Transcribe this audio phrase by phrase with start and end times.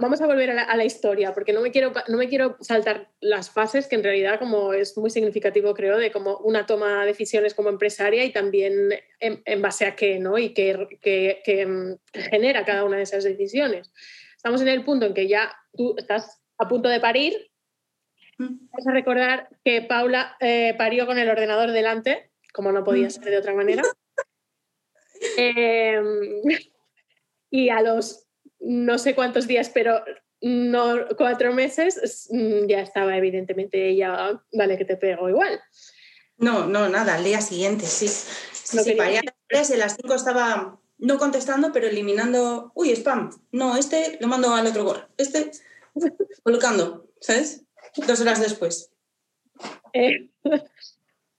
[0.00, 3.50] vamos a volver a la, historia, porque no me, quiero, no me quiero saltar las
[3.50, 7.54] fases, que en realidad como es muy significativo, creo, de como una toma de decisiones
[7.54, 8.90] como empresaria y también
[9.20, 10.38] en, base a qué, ¿no?
[10.38, 11.96] Y qué, que, mm,
[12.30, 13.92] genera cada una de esas decisiones.
[14.36, 17.50] Estamos en el punto en que ya tú estás a punto de parir.
[18.38, 18.68] Mm.
[18.70, 23.10] Vamos a recordar que Paula eh, parió con el ordenador delante, como no podía mm.
[23.10, 23.82] ser de otra manera.
[25.36, 26.42] Em,
[27.50, 28.27] y a los
[28.68, 30.04] no sé cuántos días, pero
[30.42, 35.58] no cuatro meses, mm, ya estaba evidentemente ella, vale, que te pego igual.
[36.36, 38.08] No, no, nada, al día siguiente, sí.
[38.08, 44.18] Sí, sí, para a las cinco estaba no contestando, pero eliminando, uy, spam, no, este
[44.20, 45.50] lo mando al otro gol, este
[46.42, 47.64] colocando, ¿sabes?
[48.06, 48.92] Dos horas después.
[49.94, 50.28] Eh,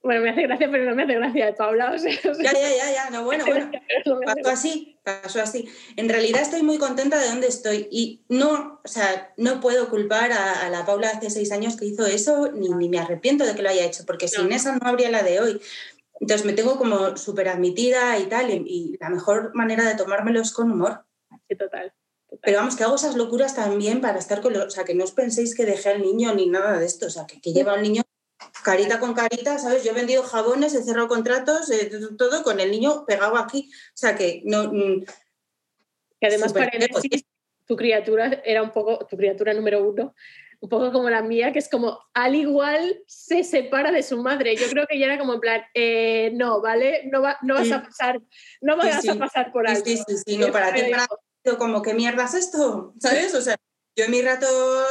[0.02, 1.92] bueno, me hace gracia, pero no me hace gracia Paula.
[1.92, 3.70] O sea, Ya, ya, ya, ya, no, bueno, bueno.
[4.24, 5.68] Pasó así, pasó así.
[5.96, 10.32] En realidad estoy muy contenta de dónde estoy y no, o sea, no puedo culpar
[10.32, 13.62] a, la Paula hace seis años que hizo eso, ni, ni, me arrepiento de que
[13.62, 15.60] lo haya hecho, porque sin esa no habría la de hoy.
[16.20, 20.52] Entonces me tengo como súper admitida y tal, y, la mejor manera de tomármelo es
[20.52, 21.04] con humor.
[21.48, 21.92] Sí, total.
[22.42, 24.66] Pero vamos, que hago esas locuras también para estar con los...
[24.66, 27.06] O sea, que no os penséis que dejé al niño ni nada de esto.
[27.06, 28.02] O sea, que, que lleva al niño
[28.62, 29.84] carita con carita, ¿sabes?
[29.84, 33.70] Yo he vendido jabones, he cerrado contratos, eh, todo con el niño pegado aquí.
[33.72, 34.72] O sea que no.
[34.72, 35.04] Mm,
[36.20, 37.24] que además, paréntesis,
[37.66, 40.14] tu criatura era un poco, tu criatura número uno,
[40.60, 44.56] un poco como la mía, que es como al igual se separa de su madre.
[44.56, 47.08] Yo creo que ya era como en plan, eh, no, ¿vale?
[47.10, 48.20] No, va, no vas a pasar,
[48.60, 49.82] no vas a pasar por algo.
[49.84, 51.06] Sí, sí, sí, no, para ti, para
[51.56, 52.94] como, ¿qué mierda es esto?
[52.98, 53.34] ¿Sabes?
[53.34, 53.56] O sea,
[54.00, 54.46] yo en mi rato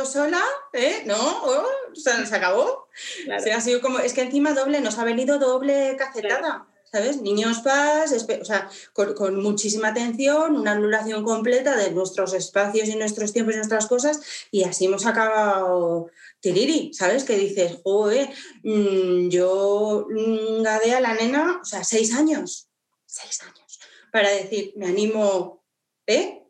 [0.05, 0.39] sola,
[0.71, 1.01] ¿eh?
[1.05, 1.17] ¿No?
[1.17, 1.65] Oh,
[1.95, 2.87] se acabó.
[3.31, 6.67] ha sido como, es que encima doble, nos ha venido doble cacetada.
[6.91, 7.21] ¿Sabes?
[7.21, 13.31] Niños paz, o sea, con, muchísima atención, una anulación completa de nuestros espacios y nuestros
[13.31, 17.25] tiempos y nuestras cosas, y así hemos acabado tiriri, ¿sabes?
[17.25, 18.29] Que dices, joder,
[18.63, 22.69] mm, yo mm, gadé a la nena, o sea, seis años,
[23.05, 23.79] seis años,
[24.11, 25.63] para decir, me animo,
[26.07, 26.41] ¿eh?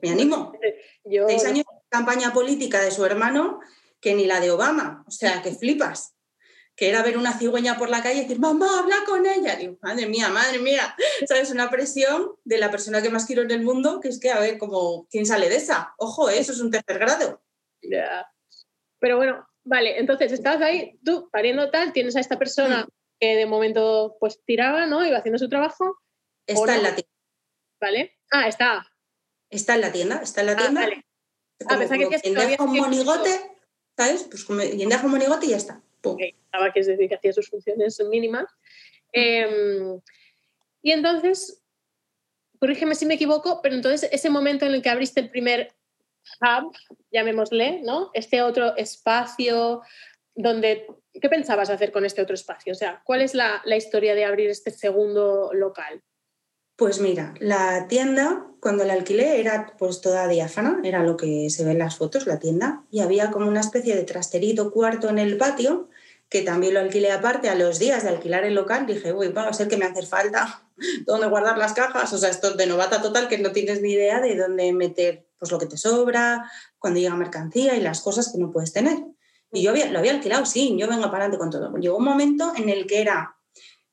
[0.00, 0.52] Me animo.
[1.04, 1.26] Yo...
[1.26, 3.60] Seis años campaña política de su hermano
[4.00, 5.04] que ni la de Obama.
[5.06, 6.14] O sea, que flipas.
[6.76, 9.56] Que era ver una cigüeña por la calle y decir, mamá, habla con ella.
[9.56, 10.94] Digo, madre mía, madre mía.
[11.26, 11.50] ¿Sabes?
[11.50, 14.38] Una presión de la persona que más quiero en el mundo, que es que, a
[14.38, 15.94] ver, como, ¿quién sale de esa?
[15.98, 16.38] Ojo, ¿eh?
[16.38, 17.42] eso es un tercer grado.
[17.82, 18.30] Ya.
[19.00, 22.88] Pero bueno, vale, entonces estabas ahí, tú pariendo tal, tienes a esta persona mm.
[23.20, 25.04] que de momento pues tiraba, ¿no?
[25.04, 25.98] Iba haciendo su trabajo.
[26.46, 27.12] Está en la tienda.
[27.80, 28.18] ¿Vale?
[28.30, 28.86] Ah, está.
[29.50, 30.88] Está en la tienda, está en la ah, tienda.
[31.64, 31.76] Vale.
[31.76, 33.30] A pesar que quien deja un monigote,
[33.96, 34.24] ¿sabes?
[34.24, 35.82] Pues como, un monigote y ya está.
[36.18, 38.46] Estaba que es decir, que hacía sus funciones mínimas.
[39.12, 40.00] Em,
[40.82, 41.62] y entonces,
[42.58, 45.74] corrígeme si me equivoco, pero entonces ese momento en el que abriste el primer
[46.40, 46.72] hub,
[47.10, 48.10] llamémosle, ¿no?
[48.14, 49.82] Este otro espacio
[50.34, 50.86] donde...
[51.20, 52.72] ¿Qué pensabas hacer con este otro espacio?
[52.72, 56.00] O sea, ¿cuál es la, la historia de abrir este segundo local?
[56.78, 61.64] Pues mira, la tienda, cuando la alquilé, era pues toda diáfana, era lo que se
[61.64, 65.18] ve en las fotos, la tienda, y había como una especie de trasterito cuarto en
[65.18, 65.88] el patio,
[66.28, 68.86] que también lo alquilé aparte a los días de alquilar el local.
[68.86, 70.68] Dije, uy, va a ser que me hace falta
[71.04, 74.20] dónde guardar las cajas, o sea, esto de novata total, que no tienes ni idea
[74.20, 78.38] de dónde meter pues lo que te sobra, cuando llega mercancía y las cosas que
[78.38, 78.98] no puedes tener.
[79.50, 81.76] Y yo lo había alquilado, sí, yo vengo para adelante con todo.
[81.76, 83.37] Llegó un momento en el que era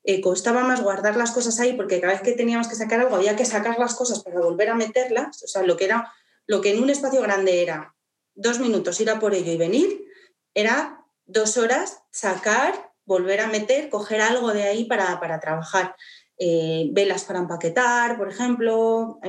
[0.08, 3.16] eh, costaba más guardar las cosas ahí porque cada vez que teníamos que sacar algo
[3.16, 5.42] había que sacar las cosas para volver a meterlas.
[5.44, 6.14] O sea, lo que, era,
[6.46, 7.96] lo que en un espacio grande era
[8.36, 10.06] dos minutos ir a por ello y venir,
[10.54, 15.96] era dos horas sacar, volver a meter, coger algo de ahí para, trabajar.
[16.38, 19.20] Eh, velas para empaquetar, por ejemplo,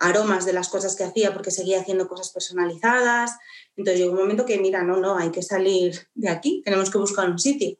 [0.00, 3.38] aromas de las cosas que hacía porque seguía haciendo cosas personalizadas.
[3.76, 6.98] Entonces llegó un momento que, mira, no, no, hay que salir de aquí, tenemos que
[6.98, 7.78] buscar un sitio.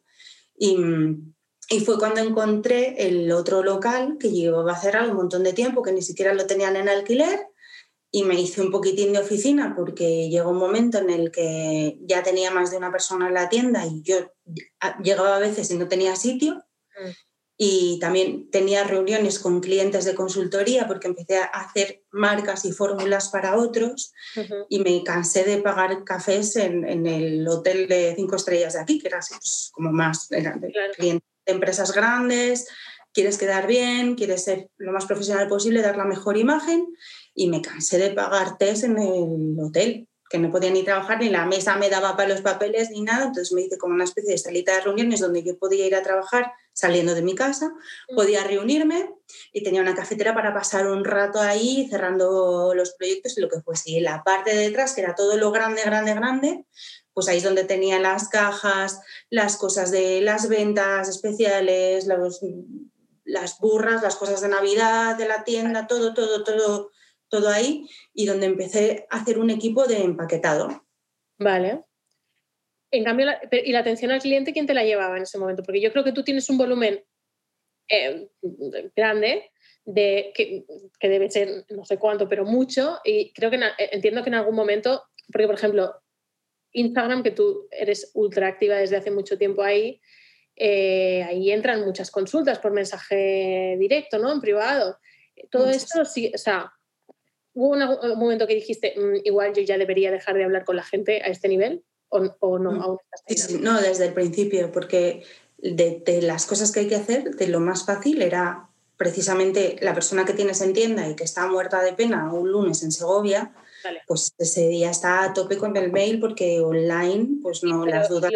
[0.57, 0.77] Y,
[1.69, 5.81] y fue cuando encontré el otro local que llevaba a cerrar un montón de tiempo,
[5.81, 7.47] que ni siquiera lo tenían en alquiler,
[8.09, 12.23] y me hice un poquitín de oficina porque llegó un momento en el que ya
[12.23, 14.31] tenía más de una persona en la tienda y yo
[15.03, 16.55] llegaba a veces y no tenía sitio.
[16.55, 17.11] Mm.
[17.59, 23.29] Y también tenía reuniones con clientes de consultoría porque empecé a hacer marcas y fórmulas
[23.29, 24.13] para otros
[24.69, 29.07] y me cansé de pagar cafés en, el hotel de cinco estrellas de aquí, que
[29.07, 32.67] era así, pues, como más era de clientes empresas grandes,
[33.13, 36.85] quieres quedar bien, quieres ser lo más profesional posible, dar la mejor imagen
[37.33, 40.07] y me cansé de pagar test en el hotel.
[40.29, 43.27] que no podía ni trabajar, ni la mesa me daba para los papeles ni nada,
[43.27, 46.03] entonces me hice como una especie de salita de reuniones donde yo podía ir a
[46.03, 47.73] trabajar saliendo de mi casa,
[48.09, 48.15] mm.
[48.15, 49.09] podía reunirme
[49.51, 53.61] y tenía una cafetera para pasar un rato ahí cerrando los proyectos y lo que
[53.61, 53.91] fuese.
[53.91, 56.65] Y la parte de detrás, que era todo lo grande, grande, grande,
[57.17, 64.03] pues ahí es donde tenía las cajas, las cosas de las ventas especiales, las burras,
[64.03, 66.91] las cosas de Navidad de la tienda, todo, todo, todo
[67.29, 70.85] todo ahí y donde empecé a hacer un equipo de empaquetado.
[71.39, 71.83] Vale.
[72.91, 75.63] En cambio, ¿y la atención al cliente quién te la llevaba en ese momento?
[75.63, 77.03] Porque yo creo que tú tienes un volumen
[77.89, 78.29] eh,
[78.95, 79.51] grande
[79.85, 80.65] de que,
[81.01, 82.99] debe ser no sé cuánto, pero mucho.
[83.03, 83.59] Y creo que
[83.91, 85.95] entiendo que en algún momento, porque por ejemplo,
[86.77, 89.99] Instagram, que tú eres ultra activa desde hace mucho tiempo ahí,
[90.55, 94.31] eh, ahí entran muchas consultas por mensaje directo, ¿no?
[94.31, 94.97] En privado.
[95.51, 96.71] Todo esto sí, o sea,
[97.59, 100.83] ¿Hubo un, momento que dijiste, mm, igual yo ya debería dejar de hablar con la
[100.83, 101.83] gente a este nivel?
[102.09, 102.71] ¿O, no?
[102.71, 103.63] Mm.
[103.63, 105.23] no, desde el principio, porque
[105.57, 110.23] de, las cosas que hay que hacer, de lo más fácil era precisamente la persona
[110.23, 113.51] que tienes en tienda y que está muerta de pena un lunes en Segovia,
[114.05, 118.31] pues ese día está a tope con el mail porque online, pues no las dudas.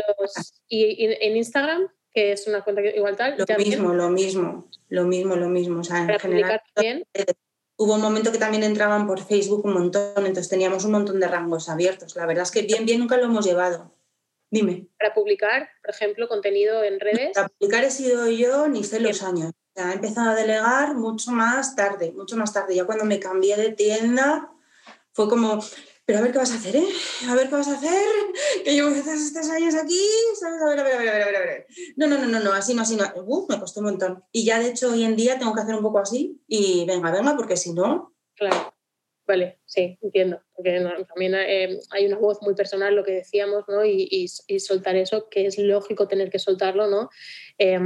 [0.67, 1.87] ¿Y, en Instagram?
[2.13, 3.37] que es una cuenta igual tal.
[3.37, 5.79] Lo mismo, lo mismo, lo mismo, lo mismo.
[5.79, 6.61] O sea, en general,
[7.77, 11.27] Hubo un momento que también entraban por Facebook un montón, entonces teníamos un montón de
[11.27, 12.15] rangos abiertos.
[12.15, 13.95] La verdad es que bien, bien nunca lo hemos llevado.
[14.51, 14.87] Dime.
[14.99, 17.31] Para publicar, por ejemplo, contenido en redes.
[17.33, 19.53] Para publicar he sido yo ni sé los años.
[19.75, 22.75] O he empezado a delegar mucho más tarde, mucho más tarde.
[22.75, 24.50] Ya cuando me cambié de tienda,
[25.13, 25.59] fue como,
[26.05, 26.87] pero a ver qué vas a hacer, ¿eh?
[27.29, 28.05] A ver qué vas a hacer,
[28.63, 29.99] que llevo estos años aquí,
[30.39, 30.61] ¿sabes?
[30.61, 31.67] A ver, a ver, a ver, a ver, a ver.
[31.95, 33.05] No, no, no, no, no, así no, así no.
[33.25, 34.23] Uf, me costó un montón.
[34.31, 37.11] Y ya, de hecho, hoy en día tengo que hacer un poco así y venga,
[37.11, 38.13] venga, porque si no...
[38.35, 38.73] Claro.
[39.27, 40.41] Vale, sí, entiendo.
[40.53, 43.85] Porque también eh, hay una voz muy personal, lo que decíamos, ¿no?
[43.85, 47.09] Y, y, soltar eso, que es lógico tener que soltarlo, ¿no?
[47.57, 47.79] Eh,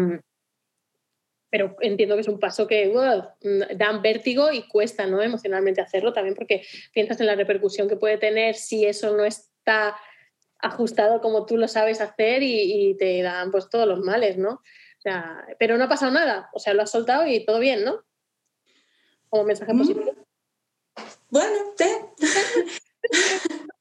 [1.56, 5.22] pero entiendo que es un paso que uh, da vértigo y cuesta ¿no?
[5.22, 9.96] emocionalmente hacerlo también porque piensas en la repercusión que puede tener si eso no está
[10.60, 14.50] ajustado como tú lo sabes hacer y, te dan pues todos los males, ¿no?
[14.50, 17.86] O sea, pero no ha pasado nada, o sea, lo has soltado y todo bien,
[17.86, 18.04] ¿no?
[19.30, 19.78] Como mensaje mm.
[19.78, 20.28] positivo.
[21.30, 21.88] Bueno, ¿te?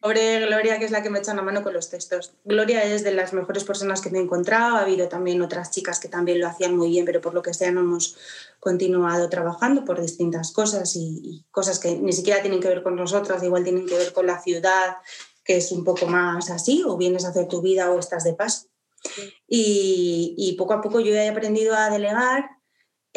[0.00, 2.34] Pobre, Gloria, que es la que me echa la mano con los textos.
[2.44, 4.76] Gloria es de las mejores personas que me he encontrado.
[4.76, 7.54] Ha habido también otras chicas que también lo hacían muy bien, pero por lo que
[7.54, 8.16] sea no hemos
[8.60, 13.42] continuado trabajando por distintas cosas y, cosas que ni siquiera tienen que ver con nosotras,
[13.42, 14.96] igual tienen que ver con la ciudad,
[15.44, 18.34] que es un poco más así, o vienes a hacer tu vida o estás de
[18.34, 18.68] paso.
[19.48, 22.61] Y, y poco a poco yo he aprendido a delegar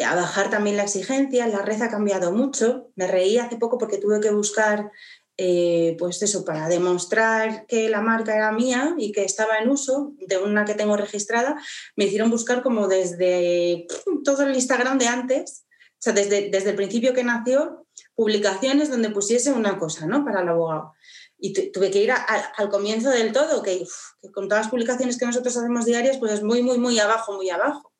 [0.04, 2.90] a bajar también la exigencia, la red ha cambiado mucho.
[2.96, 4.90] Me reí hace poco porque tuve que buscar,
[5.38, 10.12] eh, pues eso, para demostrar que la marca era mía y que estaba en uso,
[10.18, 11.56] de una que tengo registrada,
[11.96, 13.86] me hicieron buscar como desde
[14.24, 19.10] todo el Instagram de antes, o sea, desde, desde el principio que nació, publicaciones donde
[19.10, 20.24] pusiese una cosa, ¿no?
[20.24, 20.92] Para el abogado.
[21.38, 23.84] Y tuve que ir al comienzo del todo, que,
[24.22, 27.34] que con todas las publicaciones que nosotros hacemos diarias, pues es muy, muy, muy abajo,
[27.34, 27.92] muy abajo.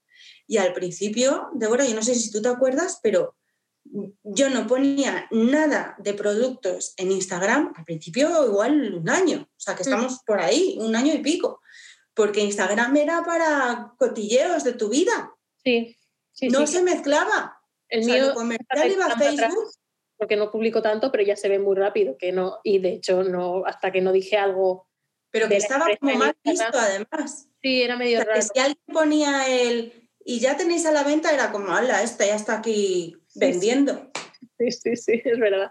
[0.47, 3.35] Y al principio, Débora, yo no sé si tú te acuerdas, pero
[4.23, 9.75] yo no ponía nada de productos en Instagram, al principio igual un año, o sea
[9.75, 9.87] que mm.
[9.87, 11.61] estamos por ahí, un año y pico,
[12.15, 15.33] porque Instagram era para cotilleos de tu vida.
[15.63, 15.97] Sí,
[16.33, 17.61] sí No se mezclaba.
[17.89, 19.71] El mío comercial iba a Facebook.
[20.17, 23.23] porque no publico tanto, pero ya se ve muy rápido que no, y de hecho
[23.23, 24.89] no, hasta que no dije algo.
[25.31, 27.49] Pero que estaba como mal visto además.
[27.63, 28.41] Sí, era medio raro.
[28.41, 32.35] si alguien ponía el y ya tenéis a la venta, era como, ala, esta ya
[32.35, 34.11] está aquí vendiendo.
[34.59, 35.71] Sí, sí, sí, es verdad.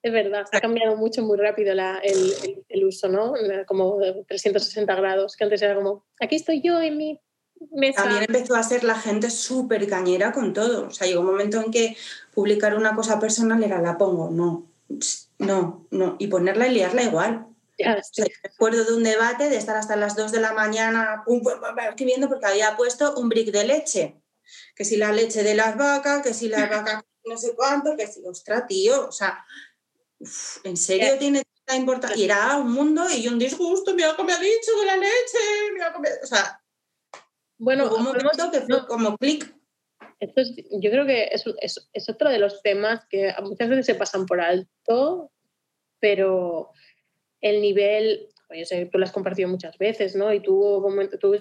[0.00, 3.34] Es verdad, ha cambiado mucho, muy rápido el, uso, ¿no?
[3.66, 7.20] Como de 360 grados, que antes era como, aquí estoy yo en mi
[7.72, 8.04] mesa.
[8.04, 10.86] También empezó a ser la gente súper cañera con todo.
[10.86, 11.96] O sea, llegó un momento en que
[12.32, 14.70] publicar una cosa personal era la pongo, no,
[15.38, 17.46] no, no, y ponerla y liarla igual.
[17.84, 21.24] Me acuerdo de un debate de estar hasta las 2 de la mañana
[21.88, 24.22] escribiendo porque había puesto un brick de leche.
[24.74, 28.06] Que si la leche de las vacas, que si las vacas no sé cuánto, que
[28.06, 29.44] si, ostras, tío, o sea,
[30.64, 32.16] ¿en serio tiene tanta importancia?
[32.16, 35.38] Y era un mundo y un disgusto, mira que me ha dicho de la leche,
[35.72, 36.60] mira o sea,
[37.58, 39.54] bueno, hubo un momento que fue como clic.
[40.18, 43.94] Esto yo creo que es, es, es, otro de los temas que muchas veces se
[43.94, 45.30] pasan por alto,
[45.98, 46.72] pero
[47.40, 50.32] el nivel, yo sé, tú lo has compartido muchas veces, ¿no?
[50.32, 50.84] Y tú,
[51.20, 51.34] tú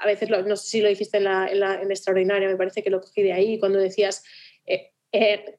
[0.00, 2.90] a veces, no sé si lo dijiste en la, en la Extraordinaria, me parece que
[2.90, 4.24] lo cogí de ahí, cuando decías,
[4.66, 5.58] eh, eh,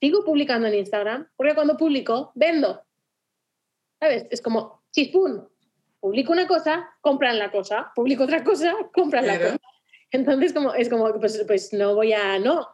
[0.00, 2.82] sigo publicando en Instagram, porque cuando publico, vendo.
[4.00, 4.26] ¿Sabes?
[4.30, 5.48] Es como, chispún,
[6.00, 9.58] publico una cosa, compran la cosa, publico otra cosa, compran la cosa.
[10.10, 12.68] Entonces, como, es como, pues, pues no voy a, no.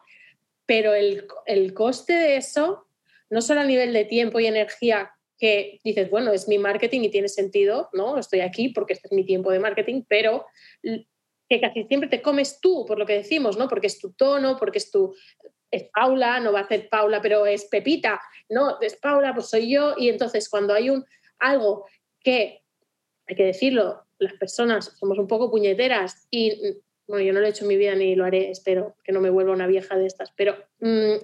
[0.65, 2.87] Pero el, el coste de eso,
[3.29, 7.09] no solo a nivel de tiempo y energía, que dices, bueno, es mi marketing y
[7.09, 8.19] tiene sentido, ¿no?
[8.19, 10.45] Estoy aquí porque este es mi tiempo de marketing, pero
[10.83, 13.67] que casi siempre te comes tú, por lo que decimos, ¿no?
[13.67, 15.15] Porque es tu tono, porque es tu,
[15.71, 19.73] es Paula, no va a ser Paula, pero es Pepita, no, es Paula, pues soy
[19.73, 21.03] yo, y entonces cuando hay un
[21.39, 21.87] algo
[22.19, 22.61] que,
[23.25, 27.49] hay que decirlo, las personas somos un poco puñeteras y, bueno, yo no lo he
[27.49, 30.05] hecho en mi vida ni lo haré, espero que no me vuelva una vieja de
[30.05, 31.15] estas, pero mm,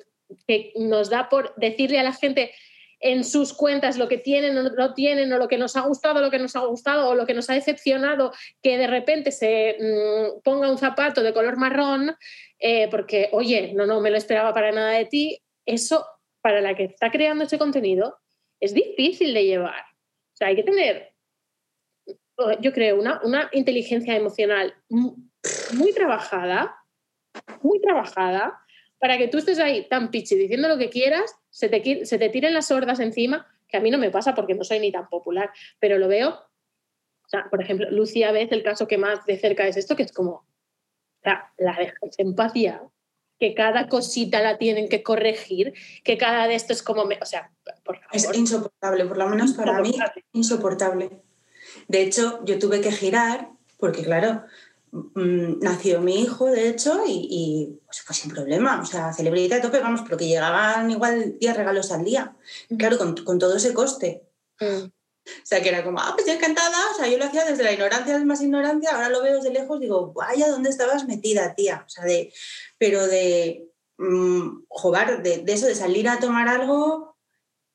[0.47, 2.51] que nos da por decirle a la gente
[2.99, 6.21] en sus cuentas lo que tienen o no tienen, o lo que nos ha gustado,
[6.21, 9.77] lo que nos ha gustado, o lo que nos ha decepcionado, que de repente se
[9.79, 12.15] mm, ponga un zapato de color marrón,
[12.59, 16.05] eh, porque, oye, no, no me lo esperaba para nada de ti, eso
[16.41, 18.17] para la que está creando ese contenido
[18.59, 19.81] es difícil de llevar.
[19.81, 21.13] O sea, hay que tener,
[22.61, 26.75] yo creo, una, una inteligencia emocional muy trabajada,
[27.61, 28.59] muy trabajada,
[28.99, 32.29] para que tú estés ahí tan pichi diciendo lo que quieras, se te, se te
[32.29, 35.07] tiren las hordas encima, que a mí no me pasa porque no soy ni tan
[35.09, 36.29] popular, pero lo veo.
[36.29, 40.03] O sea, por ejemplo, Lucía vez el caso que más de cerca es esto, que
[40.03, 40.45] es como, o
[41.21, 42.35] sea, la dejas en
[43.39, 45.73] que cada cosita la tienen que corregir,
[46.03, 47.51] que cada de esto es como, o sea,
[47.83, 48.15] por favor.
[48.15, 49.93] Es insoportable, por lo menos para mí,
[50.33, 51.21] insoportable.
[51.87, 54.43] De hecho, yo tuve que girar, porque claro,
[54.91, 58.81] Mm, nació mi hijo, de hecho, y, pues fue sin problema.
[58.81, 62.35] O sea, celebrita de tope, vamos, pero que llegaban igual 10 regalos al día.
[62.77, 64.23] Claro, con, todo ese coste.
[64.59, 64.85] Mm.
[64.85, 66.91] O sea, que era como, ah, pues yo encantada.
[66.91, 68.91] O sea, yo lo hacía desde la ignorancia, desde más ignorancia.
[68.91, 71.83] Ahora lo veo desde lejos, digo, vaya, ¿dónde estabas metida, tía?
[71.85, 72.33] O sea, de,
[72.77, 73.67] pero de,
[73.97, 77.17] mmm, joder, de, eso, de salir a tomar algo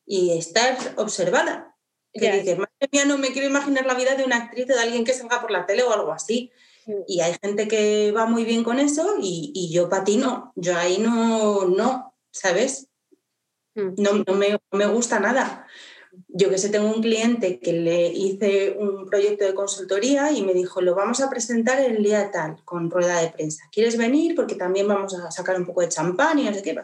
[0.07, 1.77] y estar observada.
[2.15, 4.81] Que dices, madre mía, no me quiero imaginar la vida de una actriz o de
[4.81, 6.53] alguien que salga por la tele o algo así.
[7.07, 10.53] Y hay gente que va muy bien con eso y, y yo patino.
[10.57, 12.89] Yo ahí no, no, ¿sabes?
[13.75, 13.95] Mm.
[13.97, 15.67] No, no, me, no, me, gusta nada.
[16.29, 20.53] Yo que sé, tengo un cliente que le hice un proyecto de consultoría y me
[20.53, 23.65] dijo, lo vamos a presentar el día tal, con rueda de prensa.
[23.73, 24.35] ¿Quieres venir?
[24.35, 26.77] Porque también vamos a sacar un poco de champán y no sé qué.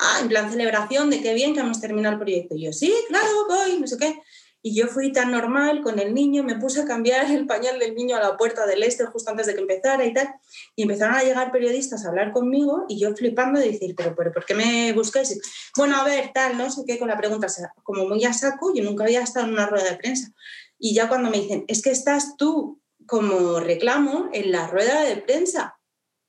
[0.00, 2.56] Ah, en plan celebración de qué bien que hemos terminado el proyecto.
[2.56, 4.20] Y yo, sí, claro, voy, no sé qué.
[4.66, 7.94] Y yo fui tan normal con el niño, me puse a cambiar el pañal del
[7.94, 10.36] niño a la puerta del este justo antes de que empezara y tal.
[10.74, 14.32] Y empezaron a llegar periodistas a hablar conmigo y yo flipando de decir, pero, pero
[14.32, 15.38] ¿por qué me buscáis?
[15.76, 17.46] Bueno, a ver, tal, no sé qué, con la pregunta,
[17.82, 20.32] como muy a saco, yo nunca había estado en una rueda de prensa.
[20.78, 25.18] Y ya cuando me dicen, es que estás tú como reclamo en la rueda de
[25.18, 25.78] prensa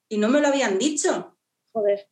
[0.09, 1.37] y no me lo habían dicho.
[1.71, 2.09] Joder.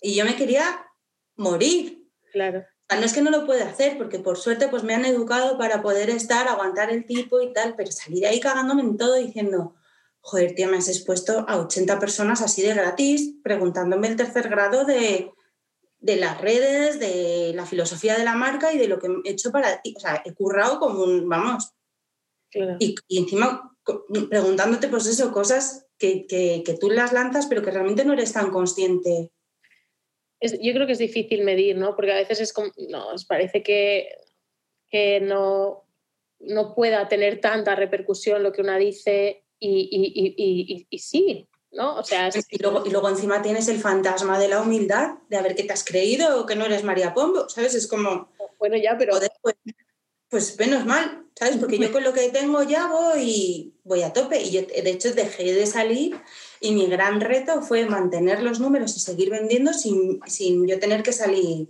[0.00, 0.86] Y yo me quería
[1.34, 2.08] morir.
[2.30, 2.64] Claro
[2.96, 5.82] no es que no lo pueda hacer, porque por suerte pues me han educado para
[5.82, 9.74] poder estar, aguantar el tipo y tal, pero salir ahí cagándome en todo diciendo,
[10.20, 14.86] joder, tía, me has expuesto a 80 personas así de gratis, preguntándome el tercer grado
[14.86, 15.30] de,
[16.00, 19.82] las redes, de la filosofía de la marca y de lo que he hecho para
[19.82, 19.94] ti.
[19.96, 21.74] O sea, he currado como un, vamos.
[22.78, 23.74] Y, encima
[24.30, 28.50] preguntándote, pues eso, cosas que, que tú las lanzas, pero que realmente no eres tan
[28.50, 29.30] consciente
[30.40, 31.96] yo creo que es difícil medir, ¿no?
[31.96, 34.08] Porque a veces es como, nos parece que,
[34.90, 35.84] que no,
[36.40, 41.96] no pueda tener tanta repercusión lo que una dice y, y, y, sí, ¿no?
[41.96, 45.42] O sea, y, luego, y luego encima tienes el fantasma de la humildad, de a
[45.42, 47.74] ver qué te has creído o que no eres María Pombo, ¿sabes?
[47.74, 48.30] Es como...
[48.58, 49.14] Bueno, ya, pero...
[49.42, 49.56] pues,
[50.28, 51.56] pues, menos mal, ¿sabes?
[51.56, 55.12] Porque yo con lo que tengo ya voy, voy a tope y yo de hecho
[55.12, 56.20] dejé de salir
[56.60, 61.02] y mi gran reto fue mantener los números y seguir vendiendo sin, sin yo tener
[61.02, 61.68] que salir.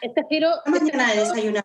[0.00, 0.50] Este giro...
[0.66, 1.64] mañana de desayunar.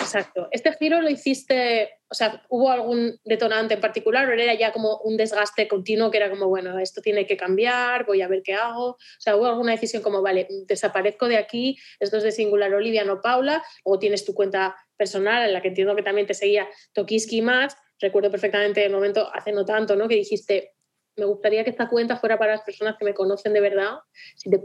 [0.00, 0.48] Exacto.
[0.50, 4.98] ¿Este giro lo hiciste, o sea, hubo algún detonante en particular o era ya como
[4.98, 8.54] un desgaste continuo que era como, bueno, esto tiene que cambiar, voy a ver qué
[8.54, 8.90] hago?
[8.92, 13.04] O sea, ¿hubo alguna decisión como, vale, desaparezco de aquí, esto es de Singular Olivia,
[13.04, 16.66] no Paula, o tienes tu cuenta personal en la que entiendo que también te seguía
[16.92, 17.76] Tokiski más?
[17.98, 20.08] Recuerdo perfectamente el momento, hace no tanto, ¿no?
[20.08, 20.72] Que dijiste,
[21.20, 23.98] me gustaría que esta cuenta fuera para las personas que me conocen de verdad.
[24.34, 24.60] Si te,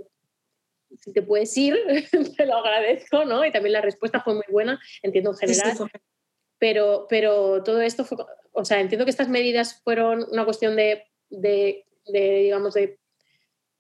[0.98, 1.76] si te puedes ir,
[2.38, 3.46] te lo agradezco, ¿no?
[3.46, 5.78] Y también la respuesta fue muy buena, entiendo en general.
[6.58, 8.18] pero, pero todo esto fue,
[8.54, 12.98] o sea, entiendo que estas medidas fueron una cuestión de, de, de digamos, de,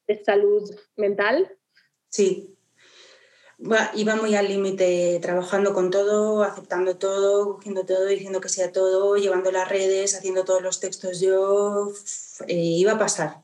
[0.07, 1.57] de salud mental.
[2.09, 2.54] Sí,
[3.95, 9.15] iba muy al límite, trabajando con todo, aceptando todo, cogiendo todo, diciendo que sea todo,
[9.17, 11.91] llevando las redes, haciendo todos los textos yo,
[12.47, 13.43] eh, iba a pasar.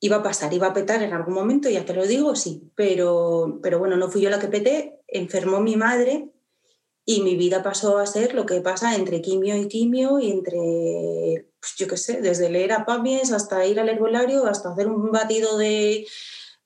[0.00, 3.60] iba a pasar, iba a petar en algún momento, ya te lo digo, sí, pero,
[3.62, 6.28] pero bueno, no fui yo la que peté, enfermó mi madre
[7.04, 11.48] y mi vida pasó a ser lo que pasa entre quimio y quimio y entre,
[11.60, 15.12] pues yo qué sé, desde leer a Pamies hasta ir al herbolario, hasta hacer un
[15.12, 16.06] batido de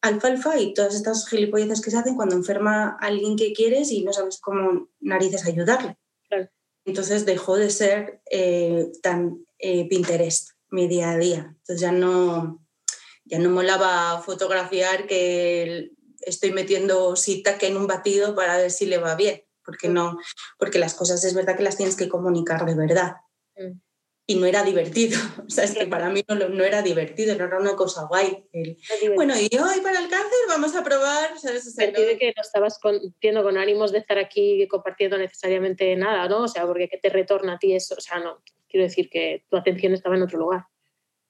[0.00, 4.02] alfalfa y todas estas gilipolleces que se hacen cuando enferma a alguien que quieres y
[4.04, 5.96] no sabes cómo narices ayudarle.
[6.84, 11.54] Entonces dejó de ser eh, tan eh, Pinterest mi día a día.
[11.58, 12.64] Entonces ya no,
[13.24, 17.14] ya no molaba fotografiar que estoy metiendo
[17.58, 20.18] que en un batido para ver si le va bien, porque no,
[20.58, 23.16] porque las cosas es verdad que las tienes que comunicar de verdad.
[23.56, 23.80] Mm.
[24.28, 27.58] Y no era divertido, o sea, es que para mí no, era divertido, no era
[27.58, 28.44] una cosa guay.
[29.14, 31.68] bueno, y hoy para el cáncer vamos a probar, ¿sabes?
[31.68, 36.42] O que no estabas con, con ánimos de estar aquí compartiendo necesariamente nada, ¿no?
[36.42, 37.94] O sea, porque ¿qué te retorna a ti eso?
[37.96, 40.64] O sea, no, quiero decir que tu atención estaba en otro lugar.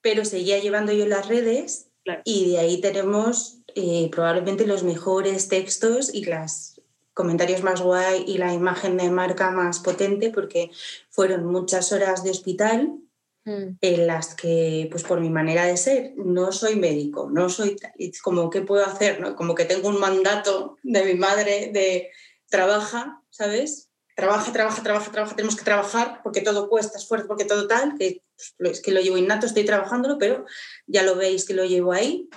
[0.00, 1.90] Pero seguía llevando yo las redes
[2.24, 6.75] y de ahí tenemos eh, probablemente los mejores textos y los
[7.16, 10.70] comentarios más guay y la imagen de marca más potente porque
[11.08, 12.98] fueron muchas horas de hospital
[13.46, 13.78] mm.
[13.80, 17.76] en las que, pues por mi manera de ser, no soy médico, no soy,
[18.22, 19.18] como, ¿qué puedo hacer?
[19.18, 19.34] No?
[19.34, 22.10] Como que tengo un mandato de mi madre de
[22.50, 23.88] trabaja, ¿sabes?
[24.14, 28.22] Trabaja, trabaja, trabaja, trabaja, tenemos que trabajar porque todo cuesta esfuerzo, porque todo tal, que
[28.58, 30.44] pues, es que lo llevo innato, estoy trabajándolo, pero
[30.86, 32.28] ya lo veis que lo llevo ahí.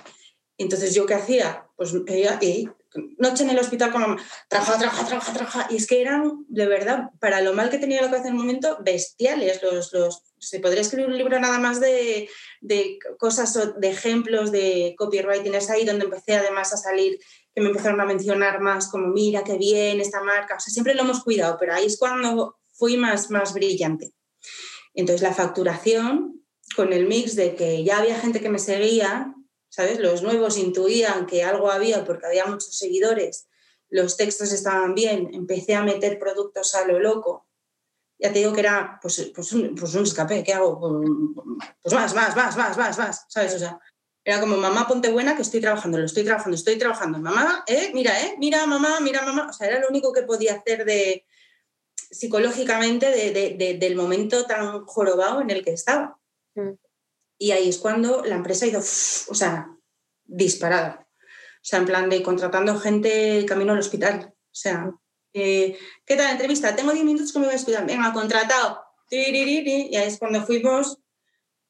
[0.56, 1.66] Entonces, ¿yo qué hacía?
[1.76, 1.92] Pues
[2.40, 2.68] y
[3.18, 4.16] noche en el hospital con mamá,
[4.48, 5.66] trabaja, trabaja, trabaja, trabaja.
[5.70, 8.40] Y es que eran, de verdad, para lo mal que tenía que hace en el
[8.40, 9.62] momento, bestiales.
[9.62, 12.28] Los, los, se podría escribir un libro nada más de,
[12.60, 15.54] de cosas, de ejemplos de copywriting.
[15.54, 17.18] Es ahí donde empecé además a salir,
[17.54, 20.56] que me empezaron a mencionar más como, mira, qué bien esta marca.
[20.56, 24.12] O sea, siempre lo hemos cuidado, pero ahí es cuando fui más, más brillante.
[24.94, 26.44] Entonces, la facturación,
[26.76, 29.34] con el mix de que ya había gente que me seguía,
[29.70, 29.98] ¿sabes?
[29.98, 33.48] Los nuevos intuían que algo había porque había muchos seguidores,
[33.88, 37.46] los textos estaban bien, empecé a meter productos a lo loco.
[38.18, 40.78] Ya te digo que era pues, pues, un, pues un escape, ¿qué hago?
[41.82, 43.54] Pues más, más, más, más, más, más, ¿sabes?
[43.54, 43.80] O sea,
[44.22, 47.18] era como, mamá, ponte buena que estoy trabajando, lo estoy trabajando, estoy trabajando.
[47.18, 47.90] Mamá, ¿eh?
[47.94, 48.36] Mira, ¿eh?
[48.38, 49.48] Mira, mamá, mira, mamá.
[49.48, 51.24] O sea, era lo único que podía hacer de
[51.96, 56.18] psicológicamente de, del momento tan jorobado en el que estaba.
[56.54, 56.72] Mm.
[57.42, 59.74] Y ahí es cuando la empresa ha ido, o sea,
[60.24, 61.08] disparada.
[61.08, 64.34] O sea, en plan de contratando gente camino al hospital.
[64.34, 64.92] O sea,
[65.32, 66.76] eh, ¿qué tal la entrevista?
[66.76, 67.86] Tengo 10 minutos que me voy a hospital.
[67.86, 68.82] Venga, contratado.
[69.10, 70.98] Y ahí es cuando fuimos,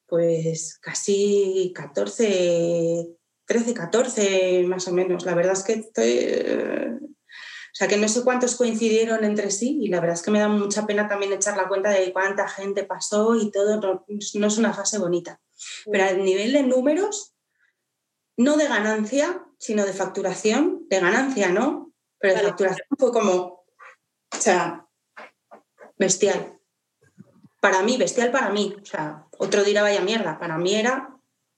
[0.07, 3.07] pues casi 14,
[3.47, 5.25] 13, 14 más o menos.
[5.25, 7.01] La verdad es que estoy...
[7.73, 10.41] O sea, que no sé cuántos coincidieron entre sí y la verdad es que me
[10.41, 13.81] da mucha pena también echar la cuenta de cuánta gente pasó y todo.
[13.81, 15.41] No, es una fase bonita.
[15.91, 17.35] Pero a nivel de números,
[18.37, 21.93] no de ganancia, sino de facturación, de ganancia, ¿no?
[22.19, 24.87] Pero de facturación fue como, o sea,
[25.99, 26.59] bestial.
[27.61, 28.75] Para mí, bestial para mí.
[28.81, 30.39] O sea, otro dirá vaya mierda.
[30.39, 31.10] Para mí era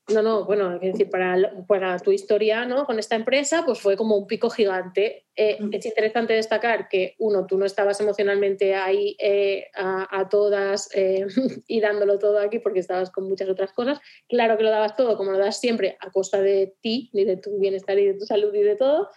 [0.09, 1.37] no, no, bueno, es decir, para,
[1.69, 2.85] para, tu historia ¿no?
[2.87, 5.27] con esta empresa, pues fue como un pico gigante.
[5.37, 5.69] Eh, mm.
[5.73, 11.27] es interesante destacar que, uno, tú no estabas emocionalmente ahí eh, a, todas eh,
[11.69, 14.01] y dándolo todo aquí porque estabas con muchas otras cosas.
[14.29, 17.37] Claro que lo dabas todo, como lo das siempre, a costa de ti, ni de
[17.37, 19.09] tu bienestar y de tu salud y de todo.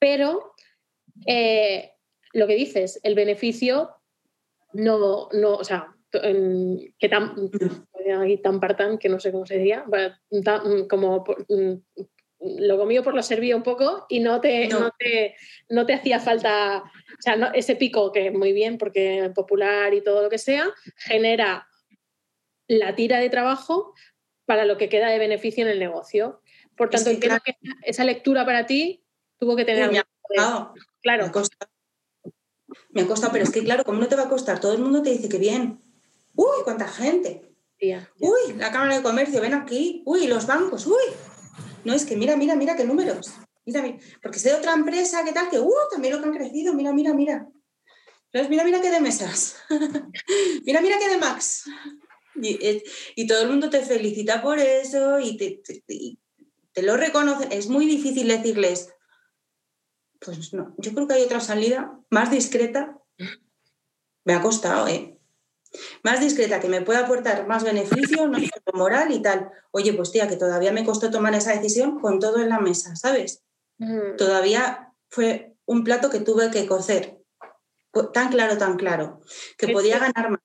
[0.00, 0.52] Pero
[2.32, 3.90] lo que dices, el beneficio
[4.72, 7.50] no, no, o sea, que tan,
[8.42, 9.84] tan partan, que no sé cómo se diría,
[10.88, 11.74] como mm,
[12.40, 14.90] lo comido por lo servido un poco y no te, no.
[14.98, 15.34] te,
[15.68, 20.22] no te hacía falta, o sea, ese pico que muy bien porque popular y todo
[20.22, 20.66] lo que sea,
[20.96, 21.66] genera
[22.68, 23.94] la tira de trabajo
[24.44, 26.40] para lo que queda de beneficio en el negocio.
[26.76, 29.04] Por tanto, claro, que esa lectura para ti
[29.38, 29.90] tuvo que tener...
[29.90, 30.06] Me ha
[31.00, 31.24] claro.
[31.24, 31.72] Me ha costado.
[32.90, 34.60] Me ha costado, pero es que claro, ¿cómo no te va a costar?
[34.60, 35.80] Todo el mundo te dice que bien.
[36.34, 37.55] ¡Uy, cuánta gente!
[37.80, 40.02] Uy, la Cámara de Comercio, ven aquí.
[40.06, 41.02] Uy, los bancos, uy.
[41.84, 43.32] No, es que mira, mira, mira qué números.
[43.64, 43.82] Mira.
[44.22, 45.50] Porque sé de otra empresa, ¿qué tal?
[45.50, 46.72] Que, uh, también lo que han crecido.
[46.72, 47.48] Mira, mira, mira.
[48.32, 49.56] Mira, mira qué de mesas.
[50.64, 51.64] mira, mira qué de Max.
[52.34, 55.62] Y, todo el mundo te felicita por eso y te,
[56.74, 57.48] te, lo reconoce.
[57.50, 58.90] Es muy difícil decirles,
[60.20, 62.98] pues no, yo creo que hay otra salida más discreta.
[64.24, 65.15] Me ha costado, ¿eh?
[66.02, 68.38] Más discreta, que me pueda aportar más beneficio, no
[68.74, 69.50] moral y tal.
[69.70, 72.96] Oye, pues tía, que todavía me costó tomar esa decisión con todo en la mesa,
[72.96, 73.42] ¿sabes?
[74.16, 77.18] Todavía fue un plato que tuve que cocer,
[78.12, 79.20] tan claro, tan claro,
[79.58, 80.40] que podía ganar más,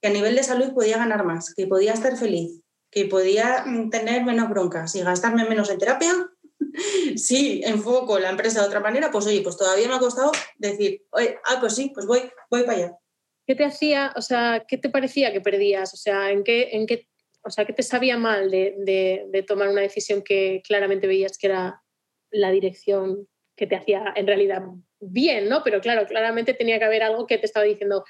[0.00, 3.90] que a nivel de salud podía ganar más, que podía estar feliz, que podía mm,
[3.90, 6.12] tener menos broncas y gastarme menos en terapia,
[7.16, 11.06] si enfoco la empresa de otra manera, pues oye, pues todavía me ha costado decir,
[11.10, 12.98] oye, ah, pues sí, pues voy, voy para allá.
[13.46, 15.92] ¿Qué te hacía, o sea, qué te parecía que perdías?
[15.94, 17.08] O sea, ¿en qué, en qué,
[17.42, 21.48] o sea, qué te sabía mal de, de tomar una decisión que claramente veías que
[21.48, 21.82] era
[22.30, 24.62] la dirección que te hacía en realidad
[25.00, 25.62] bien, ¿no?
[25.62, 28.04] Pero claro, claramente tenía que haber algo que te estaba diciendo,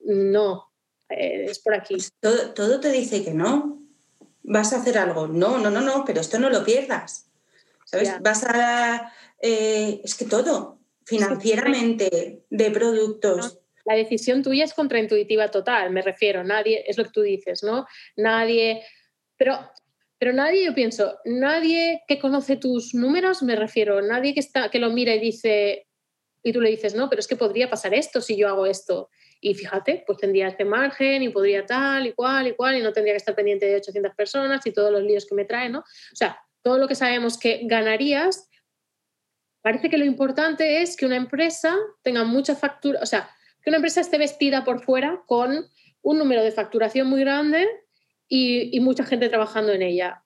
[0.00, 0.70] no,
[1.08, 1.94] eh, es por aquí.
[1.94, 3.78] Pues todo, todo, te dice que no.
[4.42, 5.28] Vas a hacer algo.
[5.28, 7.30] No, no, no, no, pero esto no lo pierdas.
[7.84, 8.20] ¿Sabes?
[8.20, 9.12] Vas a.
[9.40, 13.59] Eh, es que todo, financieramente, de productos.
[13.84, 16.44] La decisión tuya es contraintuitiva total, me refiero.
[16.44, 17.86] Nadie, es lo que tú dices, ¿no?
[18.16, 18.82] Nadie.
[19.36, 19.58] Pero
[20.20, 24.78] pero nadie, yo pienso, nadie que conoce tus números, me refiero, nadie que, está, que
[24.78, 25.86] lo mira y dice,
[26.42, 29.08] y tú le dices, no, pero es que podría pasar esto si yo hago esto.
[29.40, 32.92] Y fíjate, pues tendría este margen y podría tal y cual y cual y no
[32.92, 35.78] tendría que estar pendiente de 800 personas y todos los líos que me traen, ¿no?
[35.78, 38.46] O sea, todo lo que sabemos que ganarías,
[39.62, 43.30] parece que lo importante es que una empresa tenga mucha factura, o sea,
[43.62, 45.70] que una empresa esté vestida por fuera con
[46.02, 47.66] un número de facturación muy grande
[48.28, 50.22] y, mucha gente trabajando en ella.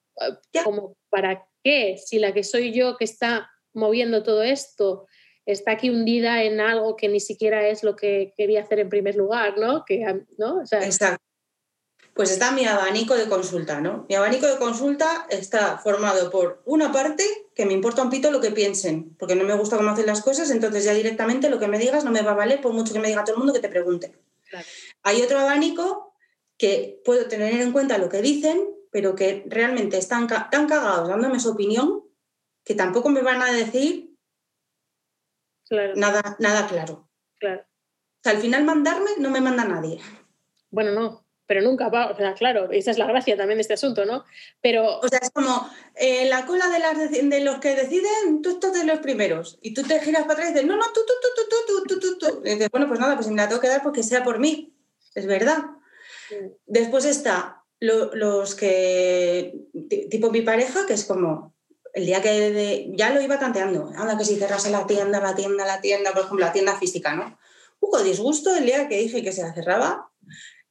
[0.63, 1.97] Como, ¿para qué?
[1.97, 5.07] Si la que soy yo que está moviendo todo esto
[5.45, 9.15] está aquí hundida en algo que ni siquiera es lo que quería hacer en primer
[9.15, 9.83] lugar, ¿no?
[9.85, 10.61] Que, ¿no?
[10.61, 11.23] Exacto.
[12.15, 14.05] Pues está mi abanico de consulta, ¿no?
[14.07, 18.39] Mi abanico de consulta está formado por una parte que me importa un pito lo
[18.39, 21.67] que piensen, porque no me gusta cómo hacen las cosas, entonces ya directamente lo que
[21.67, 23.51] me digas no me va a valer por mucho que me diga todo el mundo
[23.51, 24.17] que te pregunte.
[25.03, 26.15] Hay otro abanico
[26.57, 31.41] que puedo tener en cuenta lo que dicen, pero que realmente están tan cagados dándome
[31.41, 32.05] su opinión
[32.63, 34.15] que tampoco me van a decir
[35.95, 37.09] nada, nada claro.
[37.39, 37.61] claro.
[37.61, 39.99] O sea, al final mandarme no me manda nadie.
[40.71, 43.75] Bueno, no, pero nunca va, o sea, claro, esa es la gracia también de este
[43.75, 44.25] asunto, ¿no?
[44.61, 44.99] Pero...
[44.99, 48.99] O sea, es como eh, la cola de, los que deciden, tú estás de los
[48.99, 51.83] primeros, y tú te giras para atrás y dices, no, no, tú, tú, tú, tú,
[51.87, 54.03] tú, tú, tú, y dices, bueno, pues nada, pues me la tengo que dar porque
[54.03, 54.73] sea por mí,
[55.13, 55.63] es verdad.
[56.65, 59.53] Después está los que,
[60.09, 61.53] tipo mi pareja, que es como,
[61.93, 65.65] el día que ya lo iba tanteando, anda que si cerrase la tienda, la tienda,
[65.65, 67.37] la tienda, por ejemplo, la tienda física, ¿no?
[67.79, 70.09] Un disgusto el día que dije que se la cerraba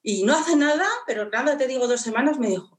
[0.05, 2.79] y no hace nada, pero nada, te digo dos semanas, me dijo,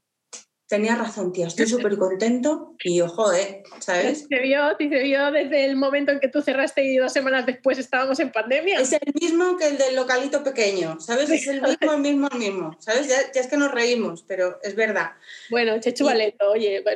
[0.68, 3.62] Tenía razón, tía, estoy súper contento y ojo, ¿eh?
[3.78, 4.26] ¿Sabes?
[4.28, 7.78] Se vio, se vio desde el momento en que tú cerraste y dos semanas después
[7.78, 8.80] estábamos en pandemia.
[8.80, 11.30] Es el mismo que el del localito pequeño, ¿sabes?
[11.30, 13.06] Es el mismo, el mismo, el mismo, ¿sabes?
[13.06, 15.12] Ya, es que nos reímos, pero es verdad.
[15.50, 16.94] Bueno, Chechu Valeto, oye, va,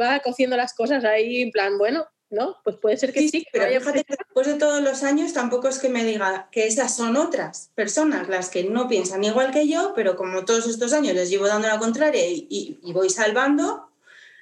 [0.00, 2.58] va cociendo las cosas ahí en plan, bueno, ¿no?
[2.64, 3.46] Pues puede ser que sí.
[3.52, 6.94] pero fíjate que después de todos los años tampoco es que me diga que esas
[6.94, 11.14] son otras personas las que no piensan igual que yo, pero como todos estos años
[11.14, 13.90] les llevo dando la contraria y, voy salvando,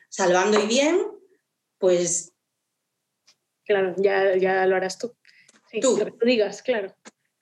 [0.09, 1.01] salvando y bien,
[1.79, 2.33] pues...
[3.65, 5.15] Claro, ya, ya lo harás tú.
[5.81, 5.97] tú.
[5.99, 6.95] Lo que tú digas, claro.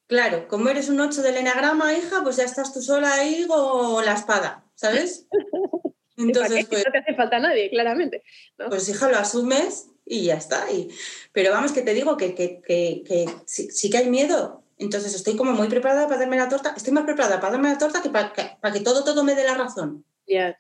[0.06, 4.04] Claro, como eres un 8 del enagrama, hija, pues ya estás tú sola ahí con
[4.04, 5.26] la espada, ¿sabes?
[6.16, 8.22] Entonces, pues, no te hace falta nadie, claramente.
[8.68, 10.70] Pues hija, lo asumes y ya está.
[10.70, 10.90] Y,
[11.32, 14.64] pero vamos, que te digo que, que, que, sí, que hay miedo.
[14.76, 16.74] Entonces estoy como muy preparada para darme la torta.
[16.76, 19.54] Estoy más preparada para darme la torta que para que, todo, todo me dé la
[19.54, 20.04] razón.
[20.26, 20.58] Ya.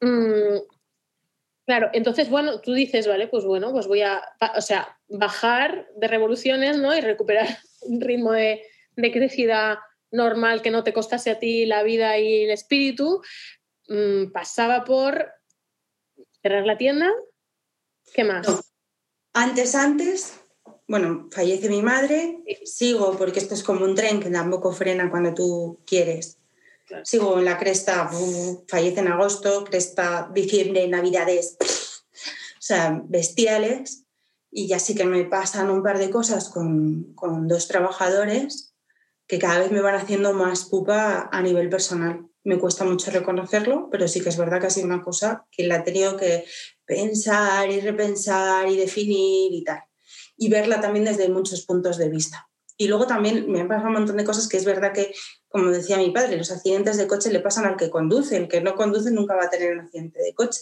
[0.00, 0.60] Mm,
[1.66, 4.22] claro, entonces, bueno, tú dices, vale, pues bueno, pues voy a,
[4.56, 6.96] o sea, bajar de revoluciones, ¿no?
[6.96, 7.46] Y recuperar
[7.82, 8.62] un ritmo de,
[8.96, 13.20] de crecida normal que no te costase a ti la vida y el espíritu.
[13.88, 15.32] Mm, pasaba por
[16.40, 17.12] cerrar la tienda,
[18.12, 18.46] ¿Qué más?
[19.32, 20.34] Antes, antes,
[20.88, 25.34] bueno, fallece mi madre, sigo porque esto es como un tren que tampoco frena cuando
[25.34, 26.38] tú quieres.
[27.02, 28.08] Sigo en la cresta,
[28.68, 34.04] fallece en agosto, cresta, diciembre, navidades, o sea, bestiales.
[34.50, 38.74] Y ya sí que me pasan un par de cosas con, con dos trabajadores
[39.26, 43.88] que cada vez me van haciendo más pupa a nivel personal me cuesta mucho reconocerlo,
[43.90, 46.44] pero sí que es verdad que ha sido una cosa que la he tenido que
[46.86, 49.82] pensar y repensar y definir y tal.
[50.36, 52.48] Y verla también desde muchos puntos de vista.
[52.78, 55.14] Y luego también me han pasado un montón de cosas que es verdad que,
[55.48, 58.60] como decía mi padre, los accidentes de coche le pasan al que conduce, el que
[58.60, 60.60] no conduce nunca va a tener un accidente de coche.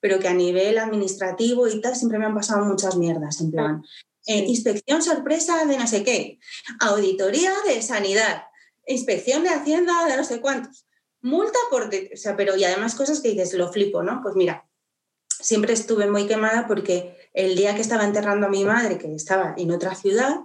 [0.00, 3.82] Pero que a nivel administrativo y tal siempre me han pasado muchas mierdas, en plan,
[4.26, 6.38] eh, inspección sorpresa de no sé qué,
[6.80, 8.42] auditoría de sanidad,
[8.86, 10.86] inspección de hacienda de no sé cuántos
[11.26, 14.20] multa por, o sea, pero y además cosas que dices, lo flipo, ¿no?
[14.22, 14.65] Pues mira,
[15.46, 19.54] siempre estuve muy quemada porque el día que estaba enterrando a mi madre, que estaba
[19.56, 20.40] en otra ciudad,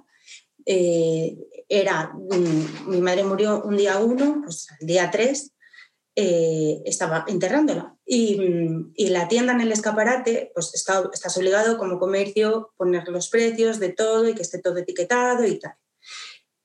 [0.68, 1.38] eh,
[1.68, 5.54] era, mm, mi madre murió un día uno, pues el día tres,
[6.16, 7.96] eh, estaba enterrándola.
[8.06, 8.38] Y,
[9.10, 13.90] la tienda en el escaparate, pues está, estás obligado como comercio poner los precios de
[13.90, 15.74] todo y que esté todo etiquetado y tal.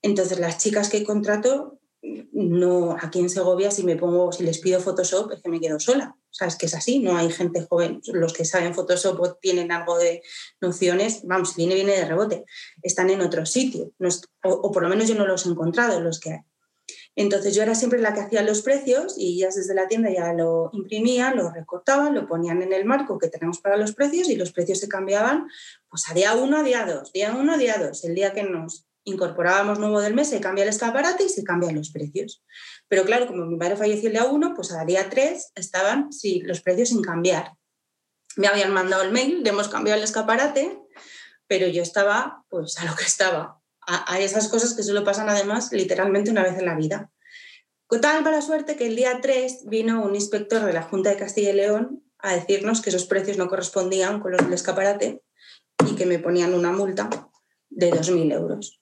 [0.03, 4.79] Entonces las chicas que contrato, no, aquí en Segovia si me pongo, si les pido
[4.79, 6.15] Photoshop es que me quedo sola.
[6.15, 9.33] O sea, es que es así, no hay gente joven, los que saben Photoshop o
[9.35, 10.21] tienen algo de
[10.61, 12.45] nociones, vamos, viene, viene de rebote,
[12.83, 13.91] están en otro sitio,
[14.43, 16.39] o, por lo menos yo no los he encontrado, los que hay.
[17.15, 20.33] Entonces yo era siempre la que hacía los precios y ellas desde la tienda ya
[20.33, 24.35] lo imprimían, lo recortaban, lo ponían en el marco que tenemos para los precios y
[24.35, 25.47] los precios se cambiaban
[25.89, 28.03] pues a día uno, a día dos, día uno, día dos.
[28.03, 31.75] El día que nos incorporábamos nuevo del mes se cambia el escaparate y se cambian
[31.75, 32.43] los precios.
[32.87, 36.41] Pero claro, como mi padre falleció el día uno, pues a día tres estaban sí,
[36.41, 37.53] los precios sin cambiar.
[38.35, 40.77] Me habían mandado el mail, le hemos cambiado el escaparate,
[41.47, 45.71] pero yo estaba pues a lo que estaba a, esas cosas que solo pasan además
[45.71, 47.09] literalmente una vez en la vida.
[47.87, 51.15] Con tal mala suerte que el día 3 vino un inspector de la Junta de
[51.15, 55.23] Castilla y León a decirnos que esos precios no correspondían con los del escaparate
[55.89, 57.09] y que me ponían una multa
[57.69, 58.81] de 2.000 euros.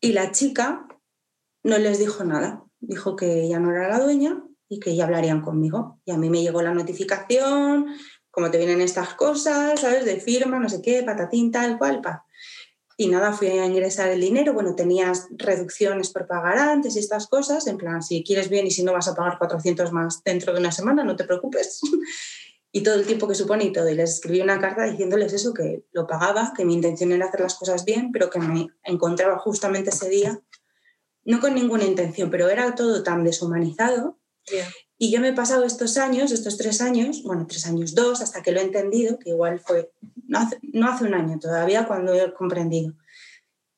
[0.00, 0.86] Y la chica
[1.62, 2.64] no les dijo nada.
[2.80, 6.00] Dijo que ya no era la dueña y que ya hablarían conmigo.
[6.04, 7.86] Y a mí me llegó la notificación,
[8.30, 10.04] como te vienen estas cosas, ¿sabes?
[10.04, 12.24] De firma, no sé qué, patatín, tal cual, pa
[13.00, 17.28] y nada, fui a ingresar el dinero, bueno, tenías reducciones por pagar antes y estas
[17.28, 20.52] cosas, en plan, si quieres bien y si no vas a pagar 400 más dentro
[20.52, 21.80] de una semana, no te preocupes.
[22.72, 23.88] y todo el tiempo que supone y todo.
[23.88, 27.40] Y les escribí una carta diciéndoles eso, que lo pagaba, que mi intención era hacer
[27.40, 30.40] las cosas bien, pero que me encontraba justamente ese día,
[31.24, 34.18] no con ninguna intención, pero era todo tan deshumanizado.
[34.98, 38.42] Y yo me he pasado estos años, estos tres años, bueno, tres años, dos, hasta
[38.42, 39.92] que lo he entendido, que igual fue,
[40.26, 40.58] no hace,
[41.04, 42.94] un año todavía cuando he comprendido,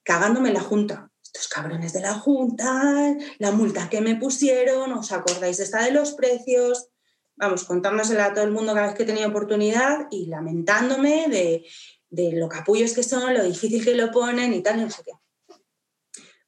[0.03, 1.09] cagándome en la Junta.
[1.23, 5.93] Estos cabrones de la Junta, la multa que me pusieron, ¿os acordáis de esta de
[5.93, 6.92] los precios?
[7.43, 11.67] Vamos, contándosela a todo el mundo cada vez que tenido oportunidad y lamentándome de,
[12.09, 15.03] de lo capullos que son, lo difícil que lo ponen y tal, y no sé
[15.03, 15.11] qué.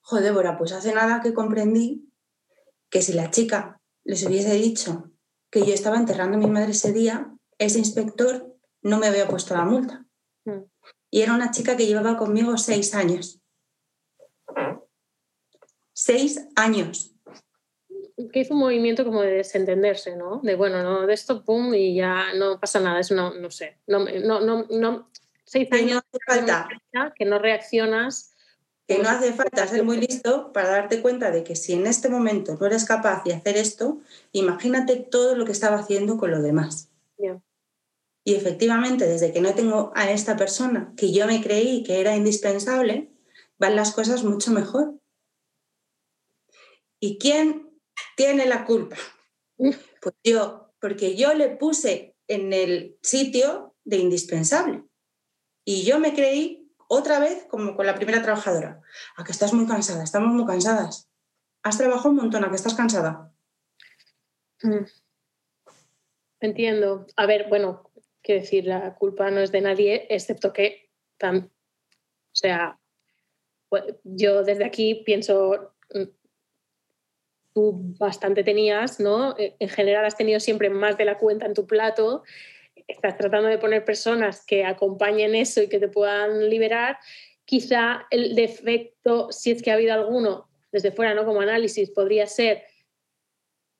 [0.02, 2.12] Joder, Débora, pues hace nada que comprendí
[2.90, 5.10] que si la chica les hubiese dicho
[5.50, 9.52] que yo estaba enterrando a mi madre ese día, ese inspector no me había puesto
[9.54, 10.06] la multa.
[10.44, 10.62] Mm.
[11.10, 13.40] Y era una chica que llevaba conmigo seis años.
[15.92, 17.13] Seis años.
[18.32, 20.40] Que hizo un movimiento como de desentenderse, ¿no?
[20.42, 23.78] De bueno, no, de esto, pum, y ya no pasa nada, es no, no sé.
[23.86, 25.10] No, no, no, no,
[25.44, 26.68] seis años falta.
[27.16, 28.34] que no reaccionas
[28.86, 32.10] que no hace falta ser muy listo para darte cuenta de que si en este
[32.10, 34.00] momento no eres capaz de hacer esto,
[34.32, 36.90] imagínate todo lo que estaba haciendo con lo demás.
[38.26, 42.16] Y efectivamente, desde que no tengo a esta persona que yo me creí que era
[42.16, 43.10] indispensable,
[43.58, 44.94] van las cosas mucho mejor.
[47.00, 47.70] ¿Y quién
[48.16, 48.96] tiene la culpa?
[49.56, 54.84] Pues yo, porque yo le puse en el sitio de indispensable.
[55.64, 58.82] Y yo me creí otra vez como con la primera trabajadora.
[59.16, 61.10] A que estás muy cansada, estamos muy cansadas.
[61.62, 63.32] Has trabajado un montón, a que estás cansada.
[64.62, 64.84] Mm.
[66.40, 67.06] Entiendo.
[67.16, 67.90] A ver, bueno,
[68.22, 70.90] quiero decir, la culpa no es de nadie, excepto que,
[71.22, 71.48] o
[72.32, 72.78] sea,
[73.68, 76.02] pues, yo desde aquí pienso, mm,
[77.54, 79.34] tú bastante tenías, ¿no?
[79.38, 82.24] En general has tenido siempre más de la cuenta en tu plato
[82.86, 86.98] estás tratando de poner personas que acompañen eso y que te puedan liberar,
[87.44, 91.24] quizá el defecto, si es que ha habido alguno desde fuera, ¿no?
[91.24, 92.64] Como análisis, podría ser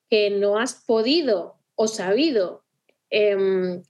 [0.09, 2.65] que no has podido o sabido
[3.11, 3.83] em,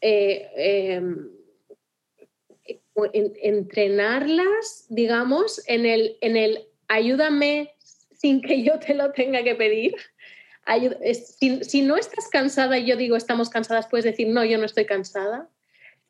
[0.00, 1.30] eh, em,
[3.42, 7.74] entrenarlas, digamos, en el, en el ayúdame
[8.22, 9.94] sin que yo te lo tenga que pedir
[11.62, 14.86] si, no estás cansada y yo digo estamos cansadas, puedes decir no, yo no estoy
[14.86, 15.48] cansada.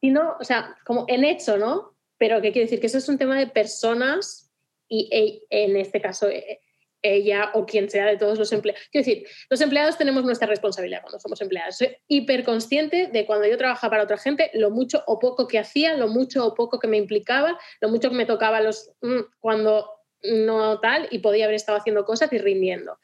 [0.01, 1.95] Si no, o sea, como en hecho, ¿no?
[2.19, 2.81] Pero ¿qué quiere decir?
[2.81, 4.51] Que eso es un tema de personas
[4.89, 6.61] y e, en este caso e,
[7.01, 8.83] ella o quien sea de todos los empleados.
[8.91, 11.79] Quiero decir, los empleados tenemos nuestra responsabilidad cuando somos empleados.
[11.79, 15.97] Soy hiperconsciente de cuando yo trabajaba para otra gente, lo mucho o poco que hacía,
[15.97, 19.89] lo mucho o poco que me implicaba, lo mucho que me tocaba los mm, cuando
[20.23, 22.99] no tal y podía haber estado haciendo cosas y rindiendo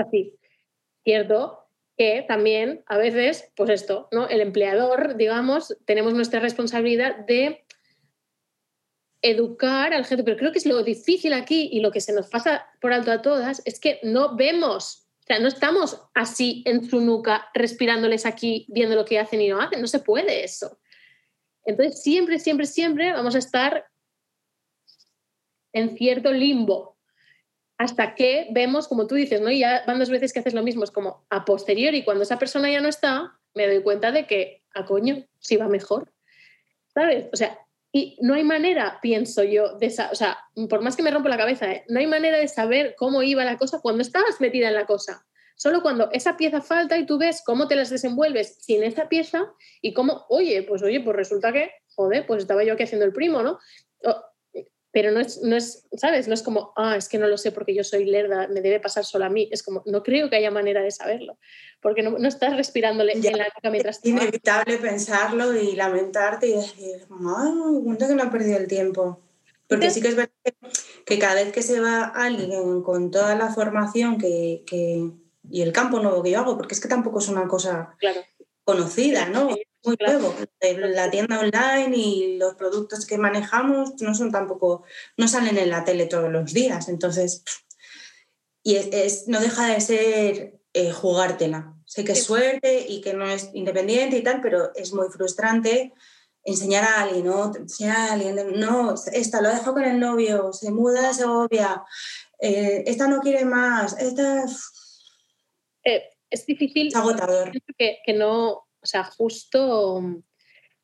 [0.00, 0.34] así.
[1.04, 1.64] Cierto
[1.96, 4.28] que también a veces, pues esto, ¿no?
[4.28, 7.64] El empleador, digamos, tenemos nuestra responsabilidad de
[9.20, 12.28] educar al gente, pero creo que es lo difícil aquí y lo que se nos
[12.28, 16.88] pasa por alto a todas es que no vemos, o sea, no estamos así en
[16.88, 20.78] su nuca respirándoles aquí, viendo lo que hacen y no hacen, no se puede eso.
[21.64, 23.84] Entonces, siempre, siempre, siempre vamos a estar
[25.72, 26.98] en cierto limbo
[27.78, 29.50] hasta que vemos, como tú dices, ¿no?
[29.50, 32.38] Y ya van dos veces que haces lo mismo, es como a posteriori, cuando esa
[32.38, 36.12] persona ya no está, me doy cuenta de que, a coño, sí va mejor.
[36.92, 37.26] ¿Sabes?
[37.32, 37.58] O sea,
[37.92, 41.28] y no hay manera, pienso yo, de esa, o sea, por más que me rompo
[41.28, 41.84] la cabeza, ¿eh?
[41.88, 45.24] no hay manera de saber cómo iba la cosa cuando estabas metida en la cosa.
[45.54, 49.52] Solo cuando esa pieza falta y tú ves cómo te las desenvuelves sin esa pieza
[49.80, 53.12] y cómo, oye, pues oye, pues resulta que, joder, pues estaba yo aquí haciendo el
[53.12, 53.58] primo, ¿no?
[54.98, 56.26] Pero no es, no es, ¿sabes?
[56.26, 58.80] No es como, ah, es que no lo sé porque yo soy lerda, me debe
[58.80, 59.48] pasar solo a mí.
[59.52, 61.38] Es como, no creo que haya manera de saberlo,
[61.80, 63.98] porque no, no estás respirándole en la boca mientras...
[63.98, 67.52] Es inevitable pensarlo y lamentarte y decir, ay,
[67.84, 69.20] cuenta que no ha perdido el tiempo.
[69.68, 70.32] Porque sí que es verdad
[71.06, 75.12] que cada vez que se va alguien con toda la formación que, que,
[75.48, 77.94] y el campo nuevo que yo hago, porque es que tampoco es una cosa
[78.64, 79.54] conocida, ¿no?
[79.84, 80.34] Muy nuevo.
[80.60, 84.84] La tienda online y los productos que manejamos no son tampoco,
[85.16, 86.88] no salen en la tele todos los días.
[86.88, 87.44] Entonces,
[88.62, 91.74] y es, no deja de ser eh, jugártela.
[91.86, 95.94] Sé que es suerte y que no es independiente y tal, pero es muy frustrante
[96.44, 97.54] enseñar a alguien, ¿no?
[97.54, 101.82] Enseñar a alguien, no, esta lo dejo con el novio, se muda a Segovia,
[102.40, 104.44] eh, esta no quiere más, esta...
[105.84, 106.88] Eh, es difícil.
[106.88, 107.52] Es agotador.
[107.78, 110.22] Que, que no, o sea, justo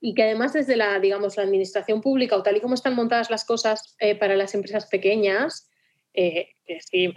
[0.07, 3.31] y que además desde la, digamos, la administración pública o tal y como están montadas
[3.31, 5.71] las cosas eh, para las empresas pequeñas,
[6.13, 6.51] eh,
[6.91, 7.11] sí,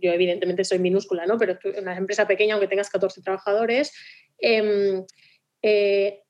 [0.00, 1.36] yo evidentemente soy minúscula, ¿no?
[1.36, 3.92] Pero una empresa pequeña, aunque tengas 14 trabajadores,
[4.38, 5.04] em,
[5.62, 6.22] eh,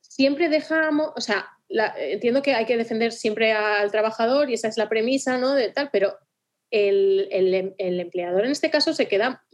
[0.00, 1.46] siempre dejamos, o sea,
[1.98, 5.54] entiendo que hay que defender siempre al trabajador y esa es la premisa, ¿no?
[5.54, 6.16] De tal, pero
[6.70, 9.44] el, el, empleador en este caso se queda,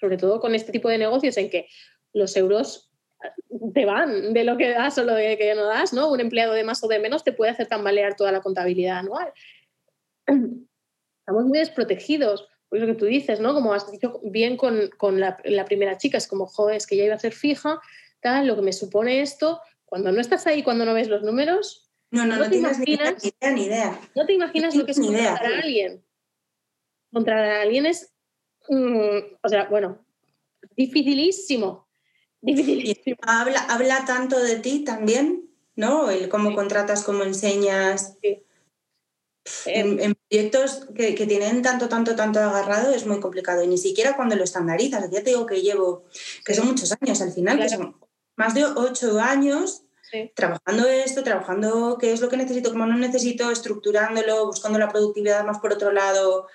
[0.00, 1.66] sobre todo con este tipo de negocios, en que
[2.14, 2.87] los euros
[3.74, 6.10] te van de lo que das o lo que no das, ¿no?
[6.10, 9.32] Un empleado de más o de menos te puede hacer tambalear toda la contabilidad anual.
[10.26, 13.54] Estamos muy desprotegidos, por lo que tú dices, ¿no?
[13.54, 16.96] Como has dicho bien con, con la, la, primera chica, es como, joder, es que
[16.96, 17.80] ya iba a ser fija,
[18.20, 21.90] tal, lo que me supone esto, cuando no estás ahí, cuando no ves los números,
[22.10, 24.00] no, no, no, te imaginas, ni idea, ni idea.
[24.14, 26.02] No te imaginas lo que es contratar a alguien.
[27.12, 28.14] Contratar a alguien es,
[28.68, 30.06] mm, o sea, bueno,
[30.74, 31.87] dificilísimo
[33.22, 36.10] Habla, habla tanto de ti también, ¿no?
[36.10, 38.16] El cómo contratas, cómo enseñas.
[39.64, 43.62] En, proyectos que, tienen tanto, tanto, tanto agarrado es muy complicado.
[43.62, 45.10] Y ni siquiera cuando lo estandarizas.
[45.10, 46.04] Ya te digo que llevo,
[46.44, 47.96] que son muchos años al final, que son
[48.36, 49.84] más de ocho años
[50.34, 55.44] trabajando esto, trabajando qué es lo que necesito, cómo no necesito, estructurándolo, buscando la productividad
[55.44, 56.46] más por otro lado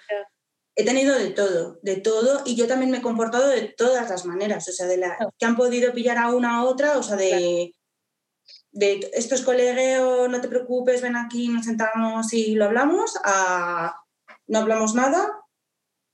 [0.75, 4.25] he tenido de todo, de todo, y yo también me he comportado de todas las
[4.25, 7.15] maneras, o sea, de la que han podido pillar a una a otra, o sea,
[7.15, 7.75] de,
[8.71, 13.95] de esto es colegueo, no te preocupes, ven aquí, nos sentamos y lo hablamos, a
[14.47, 15.43] no hablamos nada,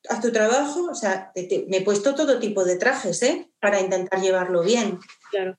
[0.10, 1.32] haz tu trabajo, o sea,
[1.68, 3.50] me he puesto todo tipo de trajes, ¿eh?
[3.60, 5.00] Para intentar llevarlo bien.
[5.32, 5.58] Claro.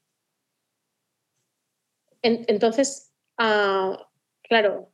[2.23, 4.09] entonces, ah,
[4.43, 4.93] claro,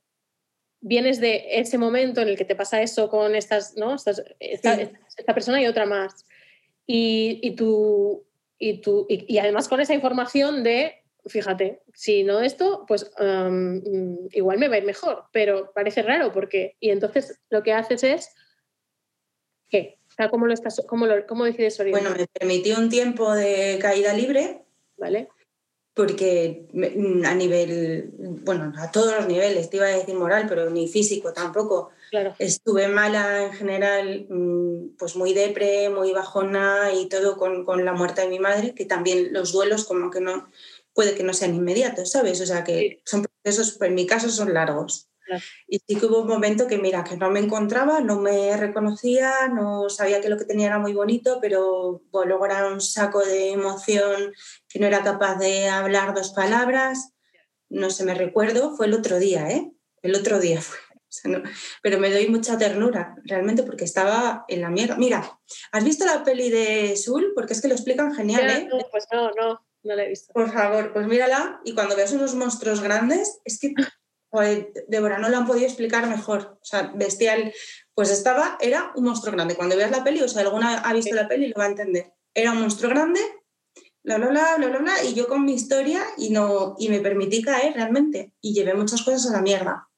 [0.87, 3.97] vienes de ese momento en el que te pasa eso con estas, ¿no?
[3.97, 6.25] esta, persona y otra más.
[6.87, 8.25] Y, y, tú,
[8.57, 13.11] y, tú, y, además con esa información de, fíjate, si no esto, pues
[14.31, 18.05] igual me va a ir mejor, pero parece raro porque, y entonces lo que haces
[18.05, 18.35] es,
[19.69, 19.99] ¿qué?
[20.31, 22.05] ¿Cómo, lo estás, cómo, lo, cómo decides orientar?
[22.05, 24.63] Bueno, me permitió un tiempo de caída libre.
[24.97, 25.29] ¿Vale?
[25.97, 28.11] Porque mm, a nivel,
[28.45, 31.89] bueno, a todos los niveles, te iba a decir moral, pero ni físico tampoco.
[32.11, 32.35] Claro.
[32.39, 37.95] Estuve mala en general, mm, pues muy depre, muy bajona y todo con, con, la
[37.95, 40.47] muerte de mi madre, que también los duelos como que no,
[40.93, 42.43] puede que no sean inmediatos, ¿sabes?
[42.43, 45.09] O sea que son procesos, en mi caso son largos.
[45.67, 49.49] Y sí que hubo un momento que, mira, que no me encontraba, no me reconocía,
[49.49, 53.25] no sabía que lo que tenía era muy bonito, pero bueno, luego era un saco
[53.25, 54.33] de emoción
[54.69, 57.13] que no era capaz de hablar dos palabras.
[57.69, 59.73] No se me recuerdo, fue el otro día, ¿eh?
[60.03, 60.79] El otro día fue.
[61.83, 64.97] pero me doy mucha ternura, realmente, porque estaba en la mierda.
[64.97, 65.39] Mira,
[65.73, 67.33] ¿has visto la peli de Sul?
[67.35, 68.69] Porque es que lo explican genial, ¿eh?
[68.71, 70.33] No, pues no, no, no la he visto.
[70.33, 73.75] Por favor, pues mírala y cuando veas unos monstruos grandes, es que
[74.37, 76.59] Joder, Débora, no lo han podido explicar mejor.
[76.61, 77.55] O sea, bestial.
[77.95, 79.55] Pues estaba, era un monstruo grande.
[79.55, 82.13] Cuando veas la peli, o sea, alguna ha visto la peli, lo va a entender.
[82.35, 83.21] Era un monstruo grande,
[84.05, 87.01] bla, bla, bla, bla, bla, bla, y yo con mi historia y, no, y me
[87.01, 88.35] permití caer realmente.
[88.43, 89.89] Y llevé muchas cosas a la mierda.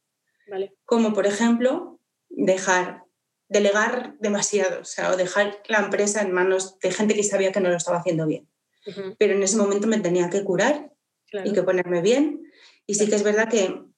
[0.49, 0.77] Vale.
[0.85, 1.99] Como, por ejemplo,
[2.29, 3.03] dejar,
[3.49, 7.59] delegar demasiado, o sea, o dejar la empresa en manos de gente que sabía que
[7.59, 8.49] no lo estaba haciendo bien.
[9.19, 10.93] Pero en ese momento me tenía que curar
[11.45, 12.45] y que ponerme bien.
[12.87, 13.89] Y sí que es verdad que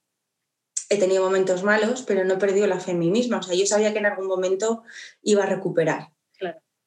[0.90, 3.38] he tenido momentos malos, pero no he perdido la fe en mí misma.
[3.38, 4.82] O sea, yo sabía que en algún momento
[5.22, 6.10] iba a recuperar.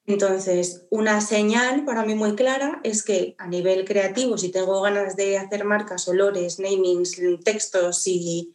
[0.06, 5.16] Entonces, una señal para mí muy clara es que a nivel creativo, si tengo ganas
[5.16, 8.52] de hacer marcas, olores, namings, textos y,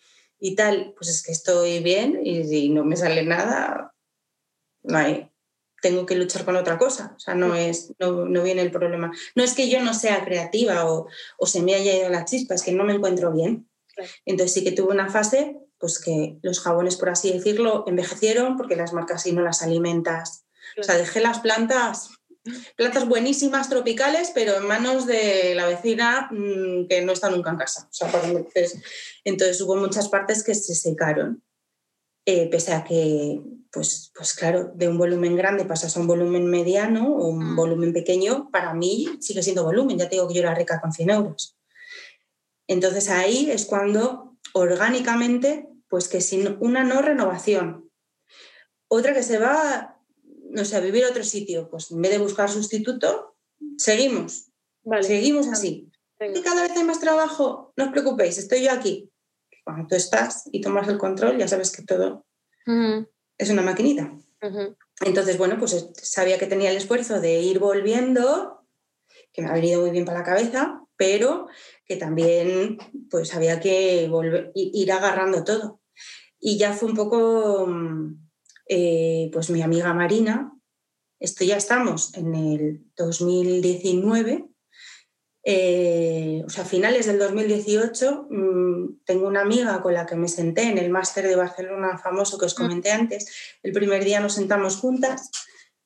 [0.55, 3.95] tal, pues es que estoy bien y si no me sale nada,
[4.83, 5.31] no hay,
[5.81, 7.13] tengo que luchar con otra cosa.
[7.15, 9.11] O sea, no, es, no, viene el problema.
[9.33, 11.07] No es que yo no sea creativa o,
[11.45, 13.68] se me haya ido la chispa, es que no me encuentro bien.
[14.25, 18.75] Entonces sí que tuve una fase, pues que los jabones, por así decirlo, envejecieron porque
[18.75, 20.45] las marcas si no las alimentas
[20.77, 22.09] o sea, dejé las plantas,
[22.75, 27.57] plantas buenísimas tropicales, pero en manos de la vecina mm, que no está nunca en
[27.57, 27.87] casa.
[27.89, 28.81] O sea, entonces,
[29.23, 31.43] entonces hubo muchas partes que se secaron.
[32.25, 33.41] Eh, pese a que,
[33.71, 37.55] pues, pues claro, de un volumen grande pasas a un volumen mediano o un mm.
[37.55, 40.91] volumen pequeño, para mí sigue siendo volumen, ya te digo que yo era rica con
[40.91, 41.58] 100 euros.
[42.69, 47.91] Entonces ahí es cuando orgánicamente, pues que sin una no renovación,
[48.87, 49.99] otra que se va
[50.49, 53.35] no sé, a vivir a otro sitio, pues en vez de buscar sustituto,
[53.77, 54.51] seguimos.
[55.01, 55.91] Seguimos así.
[56.19, 59.11] Y cada vez hay más trabajo, no os preocupéis, estoy yo aquí.
[59.63, 62.25] Cuando tú estás y tomas el control, ya sabes que todo
[63.37, 64.11] es una maquinita.
[65.05, 68.65] Entonces, bueno, pues sabía que tenía el esfuerzo de ir volviendo,
[69.31, 71.47] que me ha venido muy bien para la cabeza, pero
[71.89, 72.77] que también
[73.09, 75.81] pues había que volver, ir agarrando todo.
[76.39, 78.27] Y ya fue un poco mm,
[78.69, 80.53] eh, pues mi amiga Marina,
[81.19, 84.45] esto ya estamos en el 2019,
[85.43, 90.69] eh, o sea, finales del 2018, mm, tengo una amiga con la que me senté
[90.69, 92.61] en el máster de Barcelona famoso que os mm.
[92.61, 93.57] comenté antes.
[93.63, 95.31] El primer día nos sentamos juntas,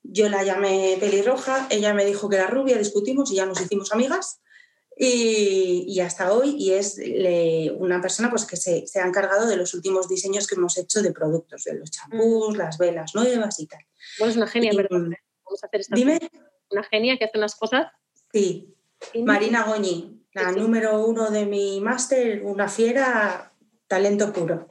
[0.04, 3.94] yo la llamé pelirroja, ella me dijo que era rubia, discutimos y ya nos hicimos
[3.94, 4.42] amigas.
[4.96, 7.00] Y, hasta hoy, y es
[7.78, 11.12] una persona pues, que se, ha encargado de los últimos diseños que hemos hecho de
[11.12, 12.58] productos, de los champús, mm.
[12.58, 13.82] las velas nuevas y tal.
[14.20, 15.10] Bueno, es una genia, perdón.
[15.10, 15.14] Mm,
[15.46, 16.20] vamos a hacer esta Dime.
[16.70, 17.88] Una genia que hace unas cosas.
[18.32, 18.76] Sí,
[19.24, 23.54] Marina Goñi, la número uno de mi máster, una fiera,
[23.88, 24.68] talento puro,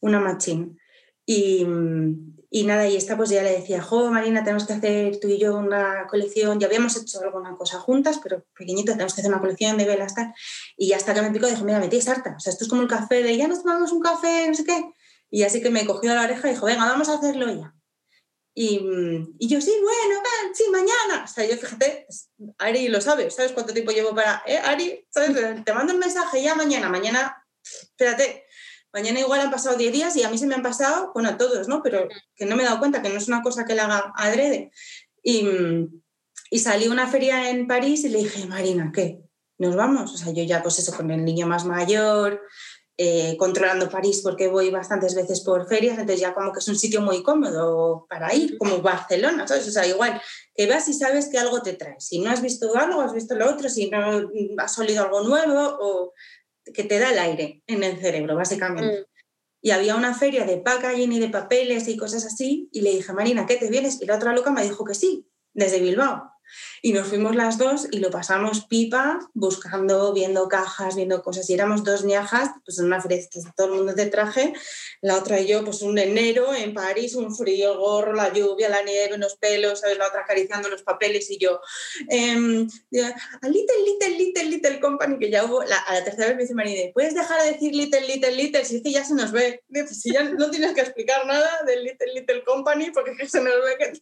[0.00, 0.78] una machín.
[1.26, 1.66] Y,
[2.54, 5.38] y nada, y esta pues ya le decía, jo, Marina, tenemos que hacer tú y
[5.38, 9.40] yo una colección, ya habíamos hecho alguna cosa juntas, pero pequeñito, tenemos que hacer una
[9.40, 10.34] colección de velas, tal.
[10.76, 12.88] Y hasta que me picó, dijo, mira, me harta, o sea, esto es como el
[12.88, 14.84] café de, ya nos tomamos un café, no sé qué.
[15.30, 17.74] Y así que me cogió la oreja y dijo, venga, vamos a hacerlo ya.
[18.54, 18.82] Y,
[19.38, 20.20] y, yo, sí, bueno,
[20.52, 21.24] sí, mañana.
[21.24, 22.06] O sea, yo fíjate,
[22.58, 25.06] Ari lo sabe, ¿sabes cuánto tiempo llevo para, eh, Ari?
[25.08, 25.64] ¿sabes?
[25.64, 28.44] Te mando un mensaje ya mañana, mañana, espérate,
[28.92, 31.36] mañana igual han pasado 10 días y a mí se me han pasado, bueno, a
[31.36, 31.82] todos, ¿no?
[31.82, 34.12] Pero que no me he dado cuenta que no es una cosa que le haga
[34.16, 34.70] adrede.
[35.22, 35.46] Y,
[36.50, 39.22] y salí a una feria en París y le dije, Marina, ¿qué?
[39.58, 40.12] ¿Nos vamos?
[40.12, 42.42] O sea, yo ya pues eso, con el niño más mayor,
[42.98, 46.76] eh, controlando París porque voy bastantes veces por ferias, entonces ya como que es un
[46.76, 49.66] sitio muy cómodo para ir, como Barcelona, ¿sabes?
[49.66, 50.20] O sea, igual
[50.54, 51.96] que vas y sabes que algo te trae.
[51.98, 54.28] Si no has visto algo, has visto lo otro, si no
[54.58, 56.12] has olido algo nuevo o
[56.74, 59.00] que te da el aire en el cerebro, básicamente.
[59.00, 59.04] Mm.
[59.64, 63.12] Y había una feria de packaging y de papeles y cosas así, y le dije,
[63.12, 64.00] Marina, ¿qué te vienes?
[64.02, 66.31] Y la otra loca me dijo que sí, desde Bilbao.
[66.82, 71.48] Y nos fuimos las dos y lo pasamos pipa, buscando, viendo cajas, viendo cosas.
[71.50, 73.18] Y éramos dos ñajas, pues en una feria
[73.56, 74.52] todo el mundo de traje.
[75.00, 78.68] La otra y yo, pues un enero en París, un frío, el gorro, la lluvia,
[78.68, 79.98] la nieve, unos pelos, ¿sabes?
[79.98, 81.60] La otra acariciando los papeles y yo,
[82.10, 82.66] eh,
[83.42, 86.54] a Little, Little, Little, Little Company, que ya hubo, a la tercera vez me dice
[86.54, 88.64] Marina, ¿puedes dejar de decir Little, Little, Little?
[88.64, 89.62] Si es que ya se nos ve.
[89.90, 93.76] Si ya no tienes que explicar nada del Little, Little Company, porque se nos ve
[93.78, 93.92] que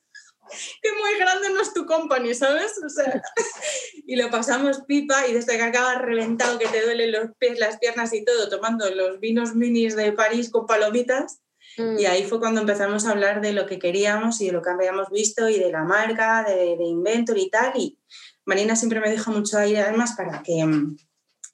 [0.82, 2.72] que muy grande no es tu company, ¿sabes?
[2.84, 3.22] O sea,
[4.06, 7.78] y lo pasamos pipa y desde que acabas reventado, que te duelen los pies, las
[7.78, 11.40] piernas y todo, tomando los vinos minis de París con palomitas.
[11.78, 11.98] Mm.
[11.98, 14.70] Y ahí fue cuando empezamos a hablar de lo que queríamos y de lo que
[14.70, 17.72] habíamos visto y de la marca, de, de Inventor y tal.
[17.76, 17.98] Y
[18.44, 20.96] Marina siempre me dijo mucho ahí, además, para que mm,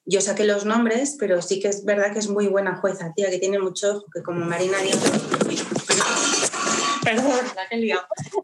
[0.06, 3.28] yo saque los nombres, pero sí que es verdad que es muy buena jueza, tía,
[3.28, 4.98] que tiene mucho ojo, que como Marina dijo,
[7.06, 7.94] perdón, la que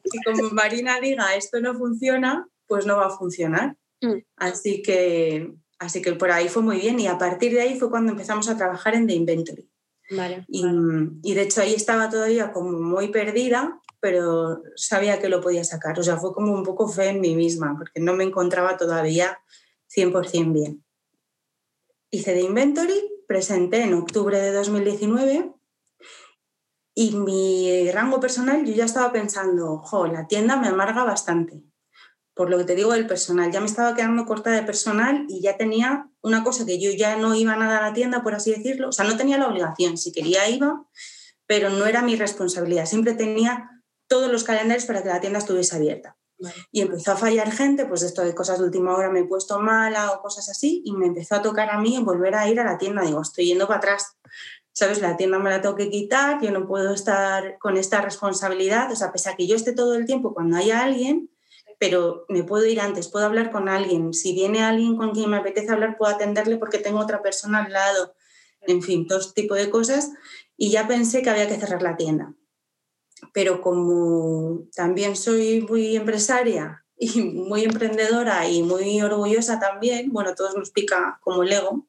[0.05, 3.77] Si como Marina diga esto no funciona, pues no va a funcionar.
[4.01, 4.19] Mm.
[4.37, 7.91] Así, que, así que por ahí fue muy bien y a partir de ahí fue
[7.91, 9.69] cuando empezamos a trabajar en The Inventory.
[10.49, 10.65] y,
[11.23, 15.99] y, de hecho ahí estaba todavía como muy perdida, pero sabía que lo podía sacar.
[15.99, 19.39] O sea, fue como un poco fe en mí misma, porque no me encontraba todavía
[19.95, 20.85] 100% bien.
[22.11, 25.53] Hice The Inventory, presenté en octubre de 2019
[26.95, 31.63] y mi rango personal, yo ya estaba pensando, jo, la tienda me amarga bastante.
[32.35, 33.51] por lo que te digo del personal.
[33.53, 37.17] Ya me estaba quedando corta de personal y ya tenía una cosa que yo ya
[37.17, 38.89] no iba nada a la tienda, por así decirlo.
[38.89, 39.99] O sea, no tenía la obligación.
[39.99, 40.87] Si quería iba,
[41.47, 42.87] pero no era mi responsabilidad.
[42.87, 46.17] Siempre tenía todos los calendarios para que la tienda estuviese abierta.
[46.73, 49.61] Y empezó a fallar gente, pues esto de cosas de última hora me he puesto
[49.61, 52.65] mala o cosas así, y me empezó a tocar a mí volver a ir a
[52.65, 53.03] la tienda.
[53.03, 54.17] Digo, estoy yendo para atrás.
[54.75, 55.01] ¿Sabes?
[55.01, 58.91] La tienda me la tengo que quitar, yo no puedo estar con esta responsabilidad.
[58.91, 61.31] O sea, pese a que yo esté todo el tiempo cuando haya alguien,
[61.79, 64.15] pero me puedo ir antes, puedo hablar con alguien.
[64.15, 67.73] Si viene alguien con quien me apetece hablar, puedo atenderle porque tengo otra persona al
[67.73, 68.15] lado.
[68.61, 70.13] En fin, todo este tipo de cosas.
[70.57, 72.35] Y ya pensé que había que cerrar la tienda.
[73.33, 80.57] Pero como también soy muy empresaria y muy emprendedora y muy orgullosa también, bueno, todos
[80.57, 81.89] nos pica como el ego,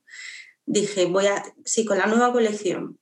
[0.65, 2.99] dije, voy a, si con la nueva colección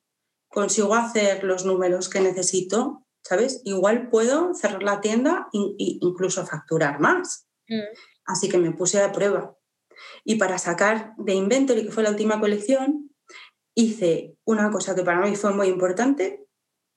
[0.50, 3.62] consigo hacer los números que necesito, ¿sabes?
[3.64, 7.48] Igual puedo cerrar la tienda e incluso facturar más.
[7.68, 7.96] Mm.
[8.26, 9.56] Así que me puse a prueba.
[10.24, 13.12] Y para sacar de Inventory, que fue la última colección,
[13.76, 16.46] hice una cosa que para mí fue muy importante,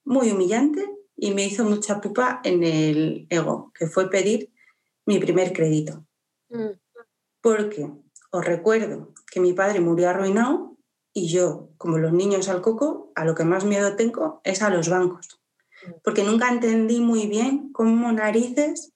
[0.05, 4.53] muy humillante y me hizo mucha pupa en el ego, que fue pedir
[5.07, 6.07] mi primer crédito.
[6.49, 6.73] Mm.
[7.41, 7.91] Porque
[8.37, 10.77] os recuerdo que mi padre murió arruinado
[11.13, 14.71] y yo, como los niños al coco, a lo que más miedo tengo es a
[14.71, 15.41] los bancos
[16.03, 18.93] porque nunca entendí muy bien cómo narices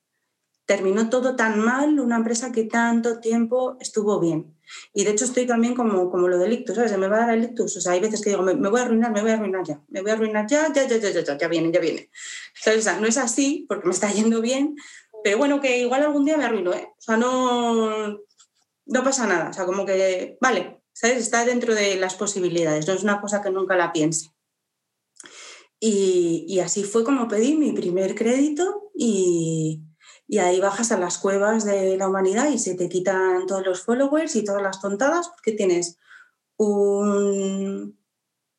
[0.67, 4.55] terminó todo tan mal una empresa que tanto tiempo estuvo bien.
[4.93, 6.97] Y de hecho estoy también como, como lo del ictus, ¿sabes?
[6.99, 7.79] me va a dar el ictus.
[7.79, 9.81] O sea, hay veces que digo, me, voy a arruinar, me voy a arruinar ya,
[9.89, 12.11] me voy a arruinar ya, ya, ya, ya, ya, ya, ya viene, ya viene.
[12.67, 14.77] O sea, no es así porque me está yendo bien,
[15.25, 16.87] pero bueno, que igual algún día me arruino, ¿eh?
[16.91, 18.19] O sea, no,
[18.89, 19.51] no pasa nada.
[19.51, 21.19] O sea, como que, vale, ¿sabes?
[21.19, 24.31] Está dentro de las posibilidades, no es una cosa que nunca la piense.
[25.81, 29.85] Y, así fue como pedí mi primer crédito y,
[30.41, 34.35] ahí bajas a las cuevas de la humanidad y se te quitan todos los followers
[34.35, 35.99] y todas las tontadas porque tienes
[36.57, 37.99] un...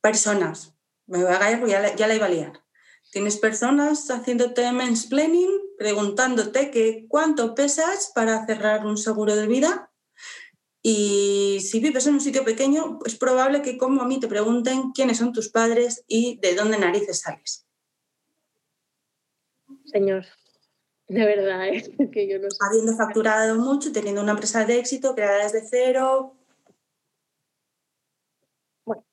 [0.02, 0.74] personas,
[1.08, 2.64] me voy a callar porque ya la, iba a liar.
[3.12, 9.89] Tienes personas haciéndote mansplaining, preguntándote que cuánto pesas para cerrar un seguro de vida
[10.82, 14.92] y si vives en un sitio pequeño, es probable que como a mí te pregunten
[14.92, 17.66] quiénes son tus padres y de dónde narices sales.
[19.86, 20.26] Señor,
[21.08, 22.10] de verdad, es ¿eh?
[22.14, 22.58] que yo no sé.
[22.62, 26.36] Habiendo facturado mucho, teniendo una empresa de éxito, creada desde cero.
[28.86, 29.04] Bueno,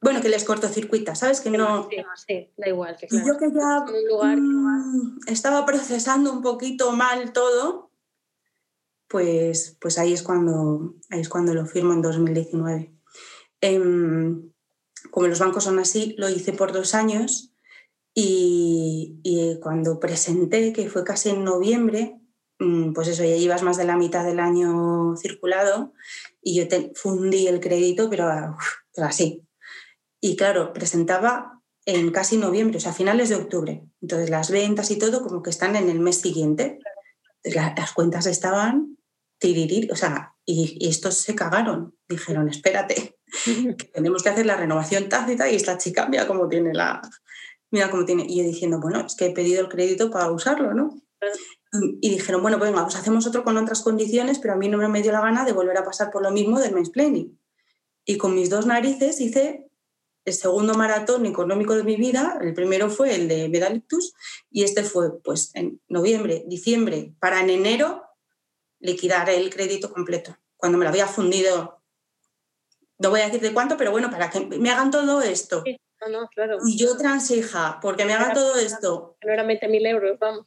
[0.00, 1.40] bueno que les cortocircuita, ¿sabes?
[1.40, 1.88] Que no.
[2.26, 2.96] Sí, da igual.
[2.96, 3.84] Que yo que ya
[4.36, 7.90] mm, estaba procesando un poquito mal todo,
[9.08, 12.94] pues, pues ahí, es cuando, ahí es cuando lo firmo en 2019.
[13.60, 14.52] Em,
[15.10, 17.54] como los bancos son así, lo hice por dos años
[18.14, 22.20] y, cuando presenté, que fue casi en noviembre,
[22.58, 25.92] mm, pues eso, ya llevas más de la mitad del año circulado
[26.42, 28.28] y yo te fundí el crédito, pero,
[28.98, 29.42] así.
[30.20, 33.84] Y claro, presentaba en casi noviembre, o sea, finales de octubre.
[34.00, 36.78] Entonces las ventas y todo como que están en el mes siguiente.
[37.44, 38.96] Las cuentas estaban
[39.90, 41.94] o sea, y, estos se cagaron.
[42.08, 43.18] Dijeron, espérate,
[43.78, 47.02] que tenemos que hacer la renovación tácita y esta chica mira cómo tiene la...
[47.70, 48.24] Mira cómo tiene.
[48.28, 50.94] Y yo diciendo, bueno, es que he pedido el crédito para usarlo, ¿no?
[52.00, 54.78] Y, dijeron, bueno, pues venga, pues hacemos otro con otras condiciones, pero a mí no
[54.88, 57.38] me dio la gana de volver a pasar por lo mismo del mansplaining.
[58.04, 59.70] Y con mis dos narices hice
[60.24, 62.38] el segundo maratón económico de mi vida.
[62.40, 64.14] El primero fue el de Medalictus
[64.50, 68.04] y este fue pues en noviembre, diciembre, para en enero
[68.80, 71.82] liquidar el crédito completo, cuando me lo había fundido.
[72.98, 75.64] No voy a decir de cuánto, pero bueno, para que me hagan todo esto.
[76.66, 79.16] Y yo transija, porque me hagan todo esto.
[79.24, 80.46] No eran 20.000 euros, vamos.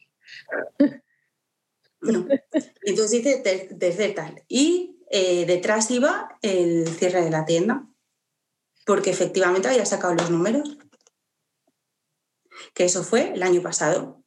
[2.82, 4.44] Entonces dice desde tal.
[4.46, 7.88] Y eh, detrás iba el cierre de la tienda,
[8.88, 10.78] porque efectivamente había sacado los números.
[12.72, 14.24] Que eso fue el año pasado.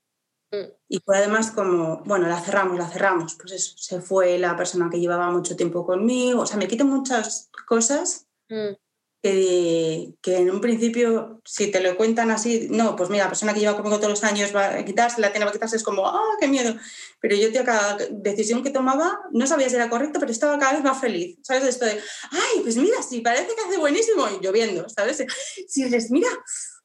[0.88, 3.34] Y fue además como, bueno, la cerramos, la cerramos.
[3.36, 6.42] Pues eso, se fue la persona que llevaba mucho tiempo conmigo.
[6.42, 8.76] O sea, me quito muchas cosas mm.
[9.22, 13.60] Que, en un principio, si te lo cuentan así, no, pues mira, la persona que
[13.60, 16.08] lleva conmigo todos los años va a quitarse, la tiene va a quitarse, es como,
[16.08, 16.76] ¡ah, qué miedo!
[17.20, 20.74] Pero yo, tío, cada decisión que tomaba, no sabía si era correcta, pero estaba cada
[20.74, 21.38] vez más feliz.
[21.44, 21.66] ¿Sabes?
[21.66, 22.00] Esto de,
[22.32, 24.28] ¡ay, pues mira, sí, parece que hace buenísimo!
[24.30, 25.24] Y lloviendo, ¿sabes?
[25.68, 26.30] Si eres, mira,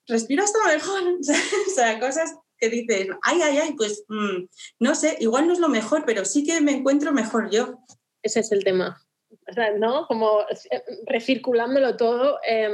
[0.07, 1.03] respiro hasta mejor.
[1.21, 4.45] o sea, cosas que dices, ay, ay, ay, pues mm,
[4.81, 7.79] no sé, igual no es lo mejor, pero sí que me encuentro mejor yo.
[8.23, 9.06] Ese es el tema.
[9.49, 10.07] O sea, ¿no?
[10.07, 12.73] Como eh, recirculándolo todo, em,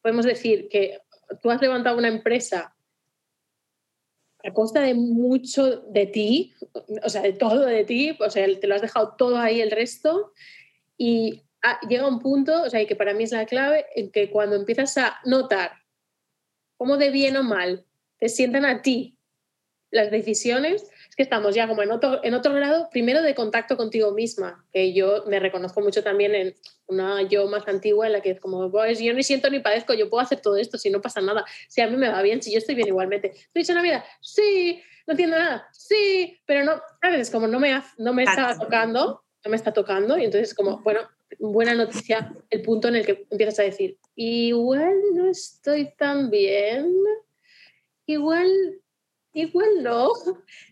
[0.00, 1.00] podemos decir que
[1.40, 2.74] tú has levantado una empresa
[4.44, 6.54] a costa de mucho de ti,
[7.04, 9.70] o sea, de todo de ti, o sea, te lo has dejado todo ahí el
[9.70, 10.32] resto
[10.96, 11.42] y
[11.88, 14.56] llega un punto, o sea, y que para mí es la clave, en que cuando
[14.56, 15.72] empiezas a notar
[16.76, 17.86] cómo de bien o mal
[18.18, 19.18] te sientan a ti
[19.90, 23.76] las decisiones, es que estamos ya como en otro, en otro grado, primero de contacto
[23.76, 26.54] contigo misma, que yo me reconozco mucho también en
[26.86, 29.92] una yo más antigua en la que es como, pues yo ni siento ni padezco,
[29.92, 32.40] yo puedo hacer todo esto si no pasa nada, si a mí me va bien,
[32.40, 33.32] si yo estoy bien igualmente.
[33.32, 34.02] ¿Estoy dicho la vida?
[34.22, 37.30] Sí, no entiendo nada, sí, pero no, ¿sabes?
[37.30, 41.02] Como no me, no me estaba tocando, no me está tocando y entonces como, bueno,
[41.38, 46.90] buena noticia el punto en el que empiezas a decir, igual no estoy tan bien,
[48.06, 48.48] igual
[49.34, 50.10] Igual no.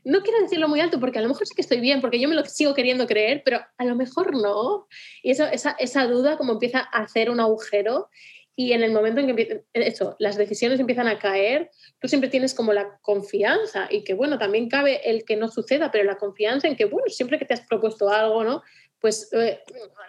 [0.05, 2.29] No quiero decirlo muy alto porque a lo mejor sí que estoy bien, porque yo
[2.29, 4.87] me lo sigo queriendo creer, pero a lo mejor no.
[5.23, 8.09] Y eso, esa, esa duda como empieza a hacer un agujero
[8.61, 12.53] y en el momento en que eso, las decisiones empiezan a caer, tú siempre tienes
[12.53, 16.69] como la confianza y que bueno, también cabe el que no suceda, pero la confianza
[16.69, 18.63] en que bueno, siempre que te has propuesto algo, ¿no?
[19.01, 19.61] Pues eh,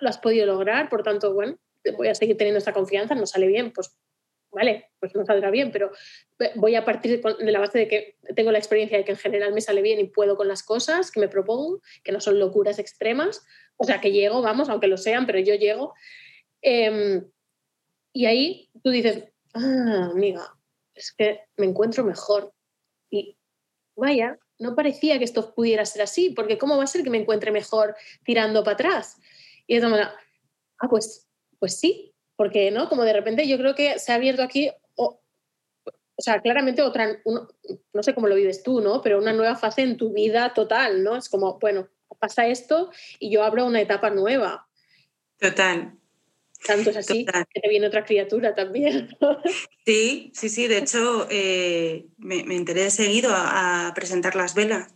[0.01, 1.57] lo has podido lograr, por tanto, bueno,
[1.95, 3.95] voy a seguir teniendo esta confianza, no sale bien, pues
[4.51, 5.91] vale, pues no saldrá bien, pero
[6.55, 9.53] voy a partir de la base de que tengo la experiencia de que en general
[9.53, 12.79] me sale bien y puedo con las cosas que me propongo, que no son locuras
[12.79, 13.45] extremas,
[13.77, 15.93] o sea, que llego, vamos, aunque lo sean, pero yo llego.
[16.61, 17.25] Em,
[18.13, 19.23] y ahí tú dices,
[19.53, 20.53] ah, amiga,
[20.93, 22.53] es que me encuentro mejor.
[23.09, 23.37] Y
[23.95, 27.17] vaya, no parecía que esto pudiera ser así, porque ¿cómo va a ser que me
[27.17, 29.17] encuentre mejor tirando para atrás?
[29.65, 31.27] Y es como, ah, pues,
[31.57, 32.10] pues sí,
[32.41, 32.89] porque, ¿no?
[32.89, 35.21] Como de repente yo creo que se ha abierto aquí, o,
[35.85, 37.21] o sea, claramente otra,
[37.93, 38.99] no sé cómo lo vives tú, ¿no?
[39.03, 41.15] Pero una nueva fase en tu vida total, ¿no?
[41.17, 41.87] Es como, bueno,
[42.17, 42.89] pasa esto
[43.19, 44.67] y yo abro una etapa nueva.
[45.37, 45.93] Total.
[46.65, 49.15] Tanto es así que te viene otra criatura también.
[49.85, 50.67] Sí, sí, sí.
[50.67, 54.95] De hecho, eh, me, me, enteré seguido a, a presentar las velas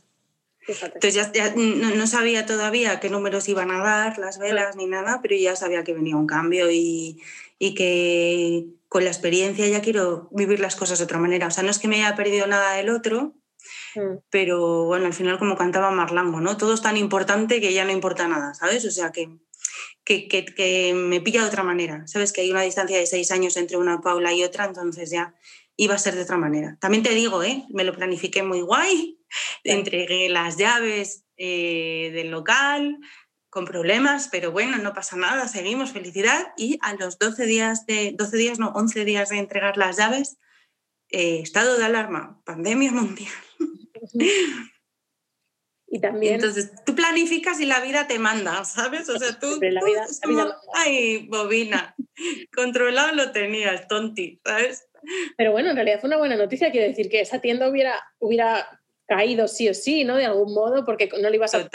[0.67, 5.35] entonces ya, no, sabía todavía qué números iban a dar las velas ni nada, pero
[5.35, 7.21] ya sabía que venía un cambio y,
[7.59, 11.47] y, que con la experiencia ya quiero vivir las cosas de otra manera.
[11.47, 13.35] O sea, no es que me haya perdido nada del otro,
[13.95, 14.17] mm.
[14.31, 16.57] pero bueno, al final como cantaba Marlango, ¿no?
[16.57, 18.85] Todo es tan importante que ya no importa nada, ¿sabes?
[18.85, 19.29] O sea, que,
[20.03, 22.07] que, que, que me pilla de otra manera.
[22.07, 25.35] Sabes que hay una distancia de seis años entre una Paula y otra, entonces ya
[25.77, 26.77] iba a ser de otra manera.
[26.79, 27.65] También te digo, ¿eh?
[27.69, 29.19] me lo planifiqué muy guay,
[29.63, 32.99] entregué las llaves eh, del local
[33.55, 36.47] con problemas, pero bueno, no pasa nada, seguimos, felicidad.
[36.57, 40.37] Y a los 12 días, de, 12 días, no, 11 días de entregar las llaves,
[41.09, 43.31] eh, estado de alarma, pandemia mundial.
[45.87, 46.35] Y también...
[46.35, 49.07] Entonces, tú planificas y la vida te manda, ¿sabes?
[49.07, 49.57] O sea, tú...
[49.61, 50.05] La vida,
[50.73, 51.95] Ay, bobina,
[52.53, 54.85] controlado lo tenías, tonti, ¿sabes?
[55.37, 58.81] Pero bueno, en realidad fue una buena noticia, quiero decir que esa tienda hubiera, hubiera
[59.07, 60.17] caído sí o sí, ¿no?
[60.17, 61.67] De algún modo, porque no le ibas a,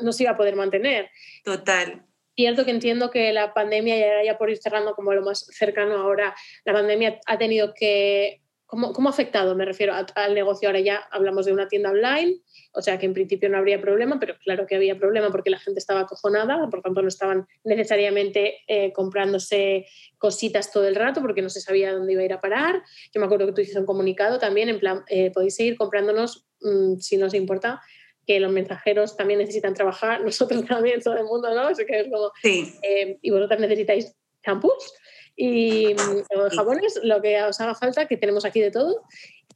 [0.00, 1.10] no, se iba a poder mantener.
[1.44, 2.04] Total.
[2.34, 5.96] Cierto que entiendo que la pandemia, ya, ya por ir cerrando como lo más cercano
[5.96, 6.34] ahora,
[6.64, 9.54] la pandemia ha tenido que ¿Cómo, ¿Cómo, ha afectado?
[9.54, 10.68] Me refiero al negocio.
[10.68, 12.40] Ahora ya hablamos de una tienda online,
[12.76, 15.58] o sea que en principio no habría problema, pero claro que había problema porque la
[15.58, 19.86] gente estaba acojonada, por tanto no estaban necesariamente eh, comprándose
[20.18, 22.82] cositas todo el rato porque no se sabía dónde iba a ir a parar.
[23.14, 26.46] Yo me acuerdo que tú hiciste un comunicado también, en plan, eh, podéis seguir comprándonos
[26.60, 27.80] mm, si nos importa,
[28.26, 31.68] que los mensajeros también necesitan trabajar, nosotros también, todo el mundo, ¿no?
[31.68, 32.74] Así que es como, sí.
[32.82, 34.14] Eh, y vosotras necesitáis
[34.44, 34.92] champús
[35.34, 39.02] y mm, jabones, lo que os haga falta, que tenemos aquí de todo.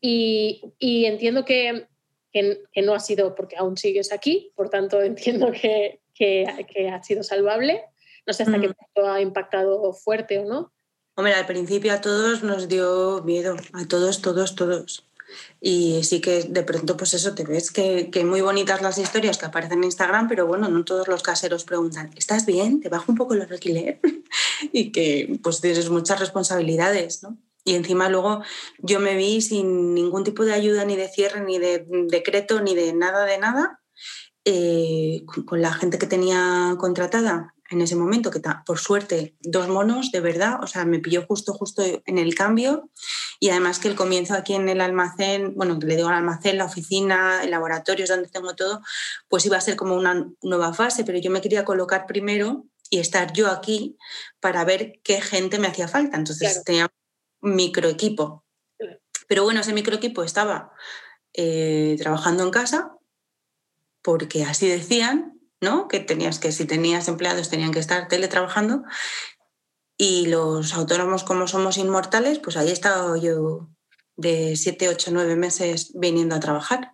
[0.01, 1.87] Y, y entiendo que,
[2.33, 6.47] que, no ha sido porque aún sigues aquí, por tanto entiendo que, que,
[6.93, 7.83] ha sido salvable.
[8.27, 8.75] No sé hasta qué mm.
[8.75, 10.73] punto ha impactado fuerte o no.
[11.17, 15.07] Hombre, al principio a todos nos dio miedo, a todos, todos, todos.
[15.61, 19.39] Y sí que de pronto, pues eso, te ves que, que, muy bonitas las historias
[19.39, 22.81] que aparecen en Instagram, pero bueno, no todos los caseros preguntan, ¿estás bien?
[22.81, 24.01] ¿Te bajo un poco el alquiler?
[24.73, 27.37] y que pues tienes muchas responsabilidades, ¿no?
[27.65, 28.43] Y encima luego
[28.79, 32.75] yo me vi sin ningún tipo de ayuda, ni de cierre, ni de decreto, ni
[32.75, 33.81] de nada de nada,
[34.45, 40.11] eh, con la gente que tenía contratada en ese momento, que por suerte dos monos,
[40.11, 42.91] de verdad, o sea, me pilló justo, justo en el cambio
[43.39, 46.65] y además que el comienzo aquí en el almacén, bueno, le digo al almacén, la
[46.65, 48.81] oficina, el laboratorio, es donde tengo todo,
[49.29, 52.99] pues iba a ser como una nueva fase, pero yo me quería colocar primero y
[52.99, 53.97] estar yo aquí
[54.41, 56.17] para ver qué gente me hacía falta.
[56.17, 56.63] Entonces
[57.41, 58.45] micro equipo.
[59.29, 60.73] Pero bueno, ese micro equipo estaba
[61.35, 62.97] eh, trabajando en casa
[64.03, 65.89] porque así decían ¿no?
[65.89, 68.83] Que tenías que, si tenías empleados, tenían que estar teletrabajando.
[69.97, 73.69] Y los autónomos, como somos inmortales, pues ahí he estado yo
[74.17, 76.93] de siete, ocho, nueve meses viniendo a trabajar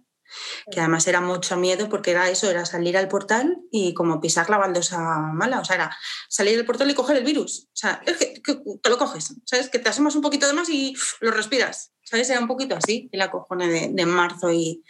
[0.70, 4.50] que además era mucho miedo porque era eso, era salir al portal y como pisar
[4.50, 5.96] la baldosa mala, o sea, era
[6.28, 8.42] salir del portal y coger el virus, o sea, es que,
[8.82, 9.68] te lo coges, ¿sabes?
[9.68, 12.30] Que te asomas un poquito de más y lo respiras, ¿sabes?
[12.30, 14.82] Era un poquito así, el acojone de, de marzo y,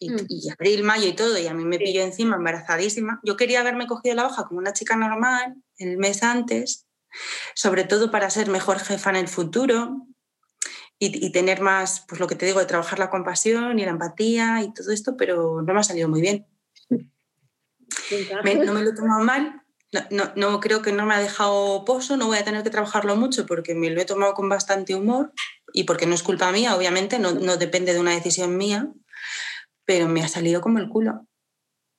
[0.00, 0.16] mm.
[0.28, 3.20] y, abril, mayo y todo, y a mí me pilló encima embarazadísima.
[3.24, 6.86] Yo quería haberme cogido la baja como una chica normal el mes antes,
[7.54, 10.06] sobre todo para ser mejor jefa en el futuro,
[11.04, 14.62] y, tener más, pues lo que te digo, de trabajar la compasión y la empatía
[14.62, 16.46] y todo esto, pero no me ha salido muy bien.
[18.64, 19.62] no me lo he tomado mal,
[20.10, 23.16] no, no, creo que no me ha dejado pozo, no voy a tener que trabajarlo
[23.16, 25.32] mucho porque me lo he tomado con bastante humor
[25.72, 28.88] y porque no es culpa mía, obviamente, no, no depende de una decisión mía,
[29.84, 31.26] pero me ha salido como el culo,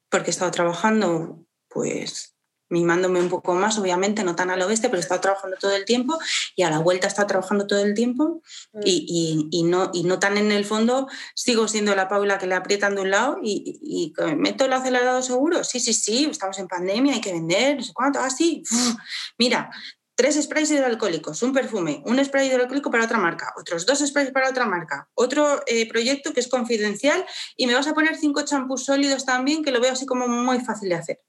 [0.10, 2.33] porque he estado trabajando pues
[2.74, 5.86] mimándome un poco más, obviamente, no tan al oeste, pero he estado trabajando todo el
[5.86, 6.18] tiempo
[6.56, 8.42] y a la vuelta he estado trabajando todo el tiempo
[8.74, 8.80] mm.
[8.84, 12.56] y, y, no, y no tan en el fondo, sigo siendo la Paula que le
[12.56, 15.64] aprietan de un lado y, y meto el acelerado seguro.
[15.64, 18.64] Sí, sí, sí, estamos en pandemia, hay que vender, no sé cuánto, así.
[18.72, 18.98] Ah,
[19.38, 19.70] Mira,
[20.16, 24.50] tres sprays hidroalcohólicos, un perfume, un spray hidroalcohólico para otra marca, otros dos sprays para
[24.50, 27.24] otra marca, otro eh, proyecto que es confidencial
[27.56, 30.60] y me vas a poner cinco champús sólidos también, que lo veo así como muy
[30.60, 31.20] fácil de hacer.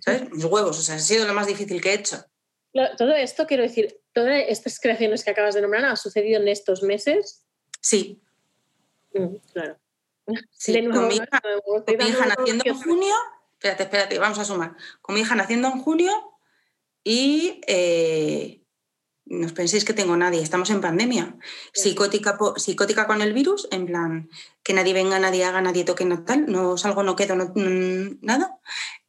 [0.00, 0.30] ¿Sabes?
[0.30, 2.24] Mis huevos, o sea, ha sido lo más difícil que he hecho.
[2.98, 6.82] Todo esto, quiero decir, todas estas creaciones que acabas de nombrar han sucedido en estos
[6.82, 7.44] meses.
[7.80, 8.20] Sí.
[9.12, 9.78] Mm, claro.
[10.50, 13.14] Sí, con mi hija, naciendo en junio,
[13.52, 14.76] espérate, espérate, vamos a sumar.
[15.02, 16.10] Con mi hija naciendo en junio
[17.04, 18.64] y eh,
[19.26, 21.36] no os penséis que tengo nadie, estamos en pandemia.
[21.72, 24.30] Psicótica, psicótica con el virus, en plan,
[24.62, 27.52] que nadie venga, nadie haga, nadie toque, no tal, no salgo, no quedo, no,
[28.22, 28.58] nada.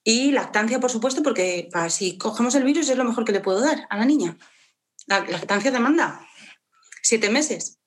[0.08, 3.60] Y lactancia, por supuesto, porque si cogemos el virus es lo mejor que le puedo
[3.60, 4.38] dar a la niña.
[5.08, 6.22] La lactancia demanda
[7.02, 7.80] siete meses.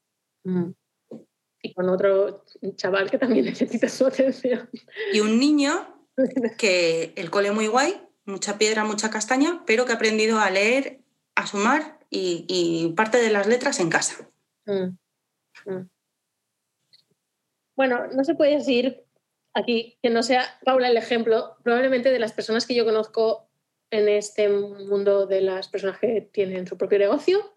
[0.43, 0.71] Mm.
[1.63, 2.45] Y con otro
[2.75, 4.69] chaval que también necesita su atención.
[5.13, 6.07] Y un niño
[6.59, 11.01] que el cole muy guay, mucha piedra, mucha castaña, pero que ha aprendido a leer,
[11.37, 14.29] a sumar y, parte de las letras en casa.
[14.67, 14.99] Mm.
[15.67, 15.89] Mm.
[17.77, 19.05] Bueno, no se puede decir
[19.59, 23.49] aquí que no sea Paula el ejemplo, probablemente de las personas que yo conozco
[23.91, 27.55] en este mundo de las personas que tienen su propio negocio,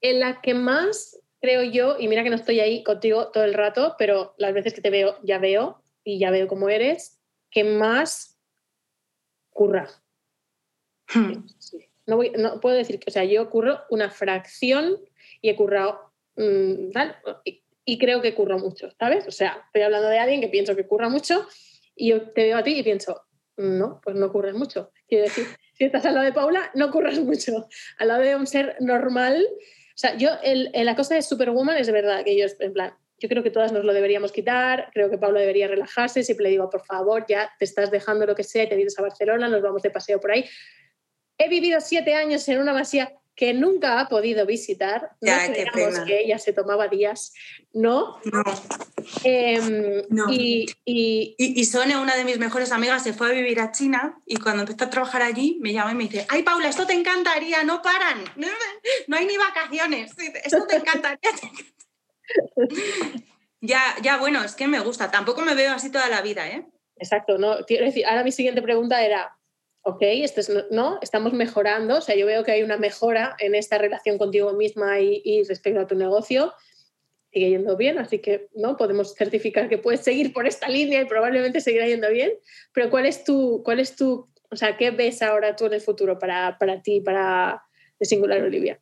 [0.00, 3.54] en la que más creo yo, y mira que no estoy ahí contigo todo el
[3.54, 7.20] rato, pero las veces que te veo ya veo y ya veo cómo eres,
[7.50, 8.38] que más
[9.50, 9.88] curra.
[11.12, 11.44] Hmm.
[12.06, 14.98] No, no, puedo decir que, o sea, yo curro una fracción
[15.40, 16.90] y he currado mm,
[17.44, 17.62] y
[17.98, 19.26] creo que curro mucho, ¿sabes?
[19.26, 21.46] O sea, estoy hablando de alguien que pienso que curra mucho
[21.94, 23.22] y yo te veo a ti y pienso,
[23.56, 24.90] no, pues no curres mucho.
[25.08, 27.68] Quiero decir, si estás al lado de Paula, no curras mucho.
[27.98, 31.90] Al lado de un ser normal, o sea, yo, el, la cosa de Superwoman es
[31.90, 35.18] verdad que yo, en plan, yo creo que todas nos lo deberíamos quitar, creo que
[35.18, 38.64] Paula debería relajarse, siempre le digo, por favor, ya te estás dejando lo que sea
[38.64, 40.44] y te vienes a Barcelona, nos vamos de paseo por ahí.
[41.38, 45.10] He vivido siete años en una masía que nunca ha podido visitar.
[45.20, 47.32] Ya, no creamos que ella se tomaba días,
[47.72, 48.18] ¿no?
[48.24, 48.44] No.
[49.24, 53.72] Em, y, y, y, Sone, una de mis mejores amigas, se fue a vivir a
[53.72, 56.86] China y cuando empezó a trabajar allí me llama y me dice, ay Paula, esto
[56.86, 58.22] te encantaría, no paran,
[59.08, 60.12] no hay ni vacaciones,
[60.44, 61.30] esto te encantaría.
[63.60, 66.66] ya, ya, bueno, es que me gusta, tampoco me veo así toda la vida, ¿eh?
[66.96, 69.36] Exacto, no, quiero decir, ahora mi siguiente pregunta era,
[69.82, 70.98] ok, esto es, ¿no?
[71.02, 75.00] estamos mejorando, o sea, yo veo que hay una mejora en esta relación contigo misma
[75.00, 76.52] y, respecto a tu negocio,
[77.32, 81.06] sigue yendo bien, así que no podemos certificar que puedes seguir por esta línea y
[81.06, 82.32] probablemente seguirá yendo bien,
[82.72, 85.80] pero ¿cuál es tu, cuál es tu, o sea, qué ves ahora tú en el
[85.80, 87.62] futuro para, para ti, para
[87.98, 88.80] de Singular Olivia?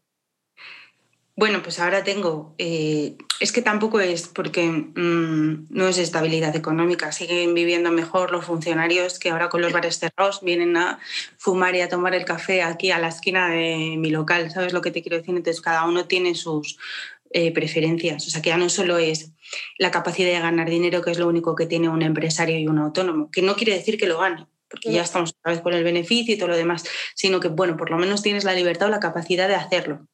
[1.41, 7.13] Bueno, pues ahora tengo, eh, es que tampoco es porque mm, no es estabilidad económica,
[7.13, 10.99] siguen viviendo mejor los funcionarios que ahora con los bares cerrados vienen a
[11.39, 14.83] fumar y a tomar el café aquí a la esquina de mi local, ¿sabes lo
[14.83, 15.35] que te quiero decir?
[15.35, 16.77] Entonces cada uno tiene sus
[17.31, 19.33] eh, preferencias, o sea que ya no solo es
[19.79, 22.77] la capacidad de ganar dinero, que es lo único que tiene un empresario y un
[22.77, 25.85] autónomo, que no quiere decir que lo gane, porque ya estamos otra vez con el
[25.85, 28.91] beneficio y todo lo demás, sino que, bueno, por lo menos tienes la libertad o
[28.91, 30.07] la capacidad de hacerlo.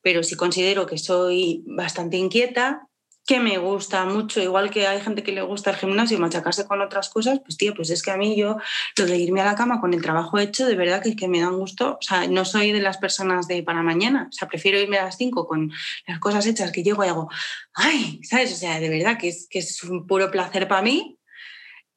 [0.00, 2.88] Pero si considero que soy bastante inquieta,
[3.26, 6.64] que me gusta mucho, igual que hay gente que le gusta el gimnasio y machacarse
[6.64, 8.56] con otras cosas, pues tío, pues es que a mí yo
[8.96, 11.40] lo de irme a la cama con el trabajo hecho, de verdad que, que me
[11.40, 14.46] da un gusto, o sea, no soy de las personas de para mañana, o sea,
[14.46, 15.72] prefiero irme a las 5 con
[16.06, 17.28] las cosas hechas que llego y hago,
[17.74, 18.52] ay, ¿sabes?
[18.52, 21.18] O sea, de verdad que es, que es un puro placer para mí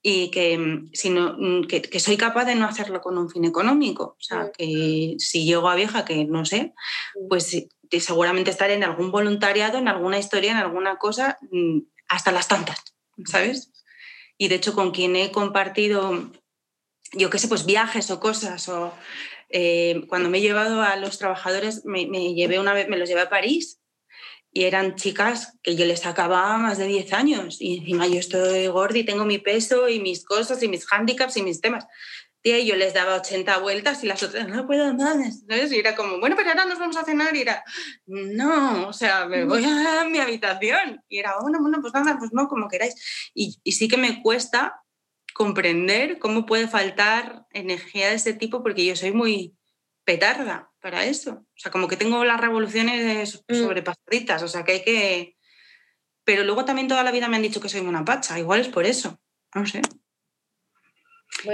[0.02, 3.46] y que, mm, sino, mm, que, que, soy capaz de no hacerlo con un fin
[3.46, 4.16] económico.
[4.18, 6.74] O sea, que si llego a vieja, que no sé,
[7.28, 7.68] pues
[8.00, 12.84] seguramente estaré en algún voluntariado, en alguna historia, en alguna cosa, mm, hasta las tantas,
[13.26, 13.72] ¿sabes?
[14.38, 16.32] Y de hecho con quien he compartido,
[17.14, 18.94] yo qué sé, pues viajes o cosas, o
[19.50, 23.22] eh, cuando me he llevado a los trabajadores, me, llevé una vez, me los llevé
[23.22, 23.79] a París
[24.52, 28.68] y eran chicas que yo les sacaba más de 10 años y encima yo estoy
[28.68, 31.86] gorda y tengo mi peso y mis cosas y mis handicaps y mis temas.
[32.42, 35.74] Tía, y yo les daba 80 vueltas y las otras, no puedo más, ¿sabes?
[35.74, 37.64] Y era como, bueno, pero ahora nos vamos a cenar y era,
[38.06, 41.04] no, o sea, me voy a mi habitación.
[41.10, 42.96] Y era, bueno, bueno, pues nada, pues no, como queráis.
[43.34, 44.82] Y, y sí que me cuesta
[45.34, 49.59] comprender cómo puede faltar energía de ese tipo porque yo soy muy
[50.10, 51.32] petarda para eso.
[51.34, 53.54] O sea, como que tengo las revoluciones mm.
[53.54, 55.38] sobrepasaditas, o sea, que hay que...
[56.24, 58.70] Pero luego también toda la vida me han dicho que soy una pacha, igual es
[58.70, 59.20] por eso,
[59.54, 59.84] no sé.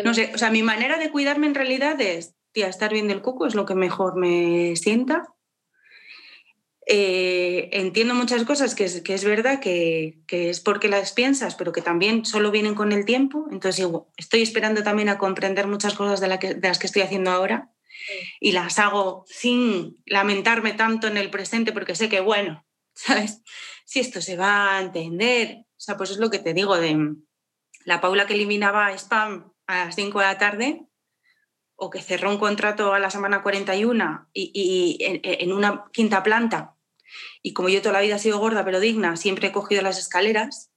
[0.06, 3.22] No sé, o sea, mi manera de cuidarme en realidad es, tía, estar bien del
[3.22, 5.28] coco es lo que mejor me sienta.
[6.88, 11.56] Eh, entiendo muchas cosas que es, que es verdad que, que, es porque las piensas,
[11.56, 13.48] pero que también solo vienen con el tiempo.
[13.52, 13.86] Entonces,
[14.16, 17.75] estoy esperando también a comprender muchas cosas de, de las que estoy haciendo ahora
[18.40, 23.42] y las hago sin lamentarme tanto en el presente porque sé que, bueno, ¿sabes?
[23.86, 27.16] Si esto se va a entender, o sea, pues es lo que te digo de
[27.86, 30.86] la Paula que eliminaba spam a las 5 de la tarde
[31.76, 36.76] o que cerró un contrato a la semana 41 y, y en, una quinta planta.
[37.42, 40.00] Y como yo toda la vida he sido gorda pero digna, siempre he cogido las
[40.00, 40.72] escaleras.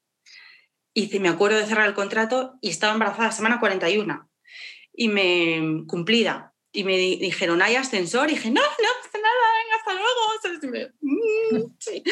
[0.92, 4.28] Y me acuerdo de cerrar el contrato y estaba embarazada semana 41
[4.92, 6.54] y me cumplida.
[6.78, 8.30] Y me dijeron, ¿hay ascensor?
[8.30, 10.18] Y dije, no, no pasa nada, venga, hasta luego.
[11.00, 12.02] Mm, sí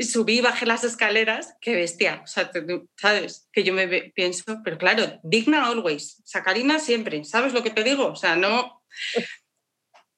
[0.00, 2.50] subí bajé las escaleras, qué bestia, o sea,
[2.96, 3.48] ¿sabes?
[3.52, 8.08] Que yo me pienso, pero claro, digna always, sacarina siempre, ¿sabes lo que te digo?
[8.08, 8.82] O sea, no,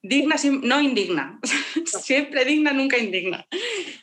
[0.01, 1.39] digna, no indigna,
[1.85, 3.47] siempre digna, nunca indigna.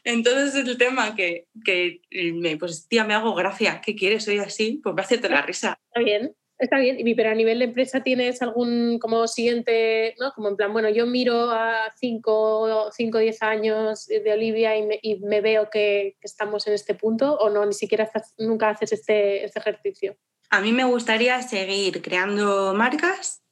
[0.05, 2.01] Entonces el tema que, que
[2.35, 4.25] me, pues tía, me hago gracia, ¿qué quieres?
[4.25, 5.79] Soy así, pues me hace la risa.
[5.89, 6.35] Está bien.
[6.63, 10.31] Está bien, pero a nivel de empresa tienes algún como siguiente, ¿no?
[10.33, 15.41] Como en plan, bueno, yo miro a 5 o 10 años de Olivia y me,
[15.41, 18.09] veo que, estamos en este punto o no, ni siquiera
[18.39, 20.17] nunca haces este, este, ejercicio.
[20.51, 23.43] A mí me gustaría seguir creando marcas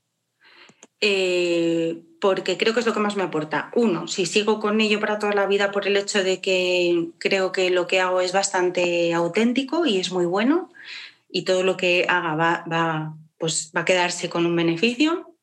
[1.00, 3.72] eh, porque creo que es lo que más me aporta.
[3.74, 7.50] Uno, si sigo con ello para toda la vida por el hecho de que creo
[7.50, 10.69] que lo que hago es bastante auténtico y es muy bueno
[11.32, 15.36] y todo lo que haga va, pues va a quedarse con un beneficio.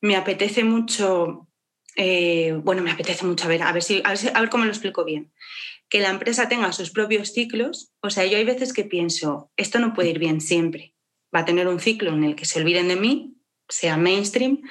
[0.00, 1.48] Me apetece mucho,
[1.96, 5.04] eh, bueno, me apetece mucho, a ver, a ver, si, a ver, cómo lo explico
[5.04, 5.32] bien,
[5.88, 7.92] que la empresa tenga sus propios ciclos.
[8.00, 10.94] O sea, yo hay veces que pienso, esto no puede ir bien siempre.
[11.34, 13.36] Va a tener un ciclo en el que se olviden de mí,
[13.68, 14.62] sea mainstream,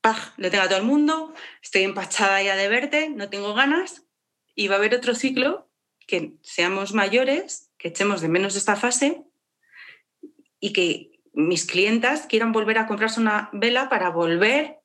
[0.00, 0.34] ¡paj!
[0.36, 4.06] lo tenga todo el mundo, estoy empachada ya de verte, no tengo ganas,
[4.54, 5.70] y va a haber otro ciclo
[6.06, 9.27] que seamos mayores, que echemos de menos esta fase
[10.60, 14.80] y que mis clientas quieran volver a comprarse una vela para volver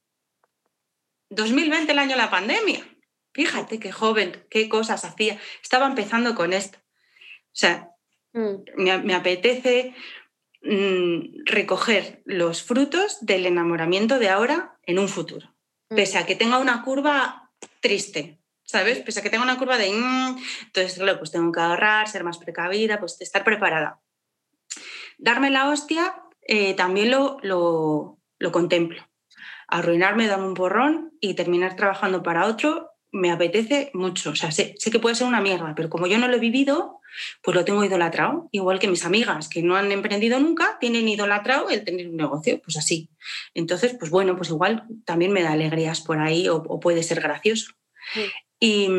[1.30, 2.86] 2020, el año de la pandemia.
[3.34, 5.40] Fíjate qué joven, qué cosas hacía.
[5.62, 6.78] Estaba empezando con esto.
[6.78, 7.90] O sea,
[8.34, 8.56] mm.
[8.78, 9.96] me, apetece
[10.62, 15.56] mm, recoger los frutos del enamoramiento de ahora en un futuro.
[15.90, 15.96] Mm.
[15.96, 19.00] Pese a que tenga una curva triste, ¿sabes?
[19.00, 19.88] Pese a que tenga una curva de...
[19.88, 24.04] entonces, claro, pues tengo que ahorrar, ser más precavida, pues estar preparada
[25.18, 26.16] darme la hostia
[26.48, 29.02] eh, también lo, lo, contemplo.
[29.68, 34.32] Arruinarme, darme un porrón y terminar trabajando para otro me apetece mucho.
[34.32, 37.00] O sea, sé, que puede ser una mierda, pero como yo no lo he vivido,
[37.42, 38.50] pues lo tengo idolatrado.
[38.52, 42.60] Igual que mis amigas que no han emprendido nunca, tienen idolatrado el tener un negocio,
[42.62, 43.10] pues así.
[43.54, 47.74] Entonces, pues bueno, pues igual también me da alegrías por ahí o, puede ser gracioso.
[48.60, 48.90] Y,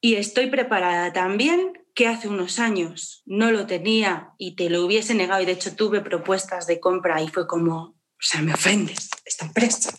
[0.00, 5.14] y estoy preparada también que hace unos años no lo tenía y te lo hubiese
[5.14, 9.08] negado y de hecho tuve propuestas de compra y fue como, o sea, me ofendes,
[9.24, 9.98] esta empresa,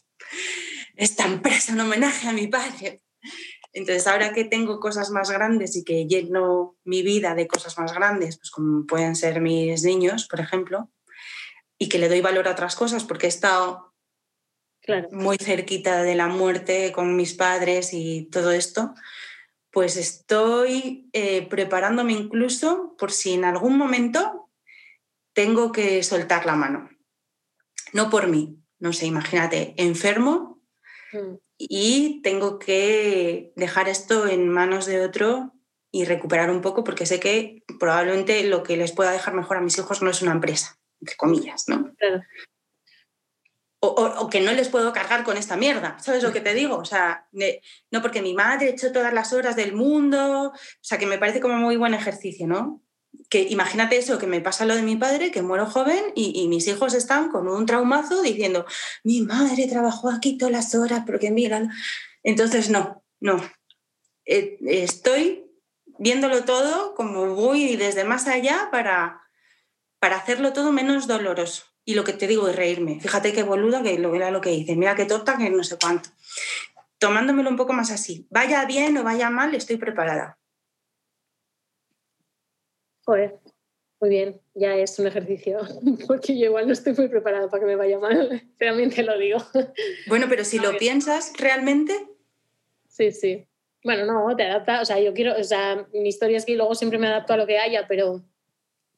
[0.95, 3.01] esta empresa en homenaje a mi padre.
[3.73, 7.91] Entonces ahora que tengo cosas más grandes y que lleno mi vida de cosas más
[7.93, 10.91] grandes, pues como pueden ser mis niños, por ejemplo,
[11.79, 13.95] y que le doy valor a otras cosas porque he estado
[15.11, 18.93] muy cerquita de la muerte con mis padres y todo esto,
[19.77, 24.49] pues estoy eh, preparándome incluso por si en algún momento
[25.33, 26.89] tengo que soltar la mano.
[27.93, 30.63] No por mí, no sé, imagínate, enfermo
[31.13, 31.35] mm.
[31.59, 35.53] y tengo que dejar esto en manos de otro
[35.91, 39.61] y recuperar un poco porque sé que probablemente lo que les pueda dejar mejor a
[39.61, 41.93] mis hijos no es una empresa, entre comillas, ¿no?
[43.79, 46.77] O, que no les puedo cargar con esta mierda, ¿sabes lo que te digo?
[46.77, 47.27] O sea,
[47.91, 51.39] no porque mi madre hecho todas las horas del mundo, o sea, que me parece
[51.39, 52.81] como muy buen ejercicio, ¿no?
[53.29, 56.67] Que imagínate eso, que me pasa lo de mi padre, que muero joven y, mis
[56.67, 58.65] hijos están con un traumazo diciendo,
[59.03, 61.69] mi madre trabajó aquí todas las horas, porque mira,
[62.23, 63.41] entonces no, no.
[64.25, 65.45] Eh, estoy
[65.99, 69.21] viéndolo todo como voy desde más allá para,
[69.99, 72.99] para hacerlo todo menos doloroso y lo que te digo es reírme.
[72.99, 74.75] Fíjate qué boluda que lo era lo que hice.
[74.75, 76.09] Mira qué torta que no sé cuánto.
[76.97, 78.27] Tomándomelo un poco más así.
[78.29, 80.37] Vaya bien o vaya mal, estoy preparada.
[83.05, 83.39] Joder,
[84.01, 84.41] muy bien.
[84.53, 85.59] Ya es un ejercicio,
[86.07, 88.43] porque yo igual no estoy muy preparada para que me vaya mal.
[88.59, 89.39] Realmente lo digo.
[90.07, 91.93] Bueno, pero si lo piensas realmente.
[92.89, 93.47] Sí, sí.
[93.81, 94.81] Bueno, no, te adapta.
[94.81, 95.39] O sea, yo quiero.
[95.39, 98.25] O sea, mi historia es que luego siempre me adapto a lo que haya, pero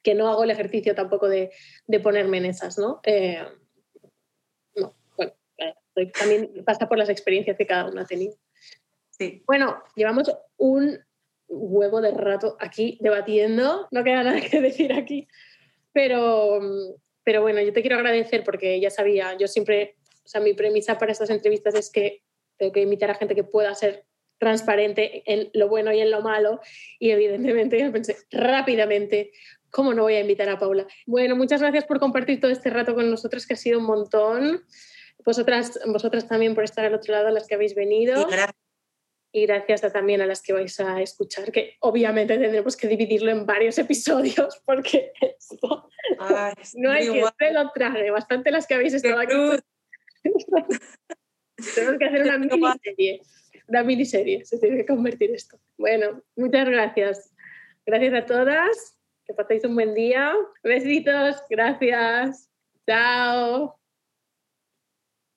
[0.03, 1.51] que no hago el ejercicio tampoco de,
[2.01, 2.99] ponerme en esas, ¿no?
[3.03, 3.43] Eh,
[4.75, 5.33] no, bueno,
[6.17, 8.35] también pasa por las experiencias que cada uno ha tenido.
[9.11, 9.43] Sí.
[9.45, 10.97] Bueno, llevamos un
[11.47, 15.27] huevo de rato aquí debatiendo, no queda nada que decir aquí,
[15.91, 16.59] pero,
[17.23, 20.97] pero bueno, yo te quiero agradecer porque ya sabía, yo siempre, o sea, mi premisa
[20.97, 22.23] para estas entrevistas es que
[22.57, 24.05] tengo que invitar a gente que pueda ser
[24.37, 26.61] transparente en lo bueno y en lo malo
[26.97, 29.31] y evidentemente yo pensé rápidamente
[29.71, 30.87] ¿Cómo no voy a invitar a Paula?
[31.05, 34.63] Bueno, muchas gracias por compartir todo este rato con nosotros, que ha sido un montón.
[35.25, 38.27] Vosotras, vosotras también por estar al otro lado, las que habéis venido.
[39.31, 39.81] Y gracias.
[39.93, 44.59] también a las que vais a escuchar, que obviamente tendremos que dividirlo en varios episodios,
[44.65, 45.89] porque esto
[46.75, 48.09] no hay que se lo traje.
[48.09, 49.35] Bastante las que habéis estado aquí.
[51.75, 53.21] Tenemos que hacer una miniserie.
[53.67, 55.59] Una miniserie, se tiene que convertir esto.
[55.77, 57.31] Bueno, muchas gracias.
[57.85, 58.98] Gracias a todas
[59.29, 60.33] que paséis un buen día.
[60.63, 62.49] Besitos, gracias.
[62.87, 63.78] Chao.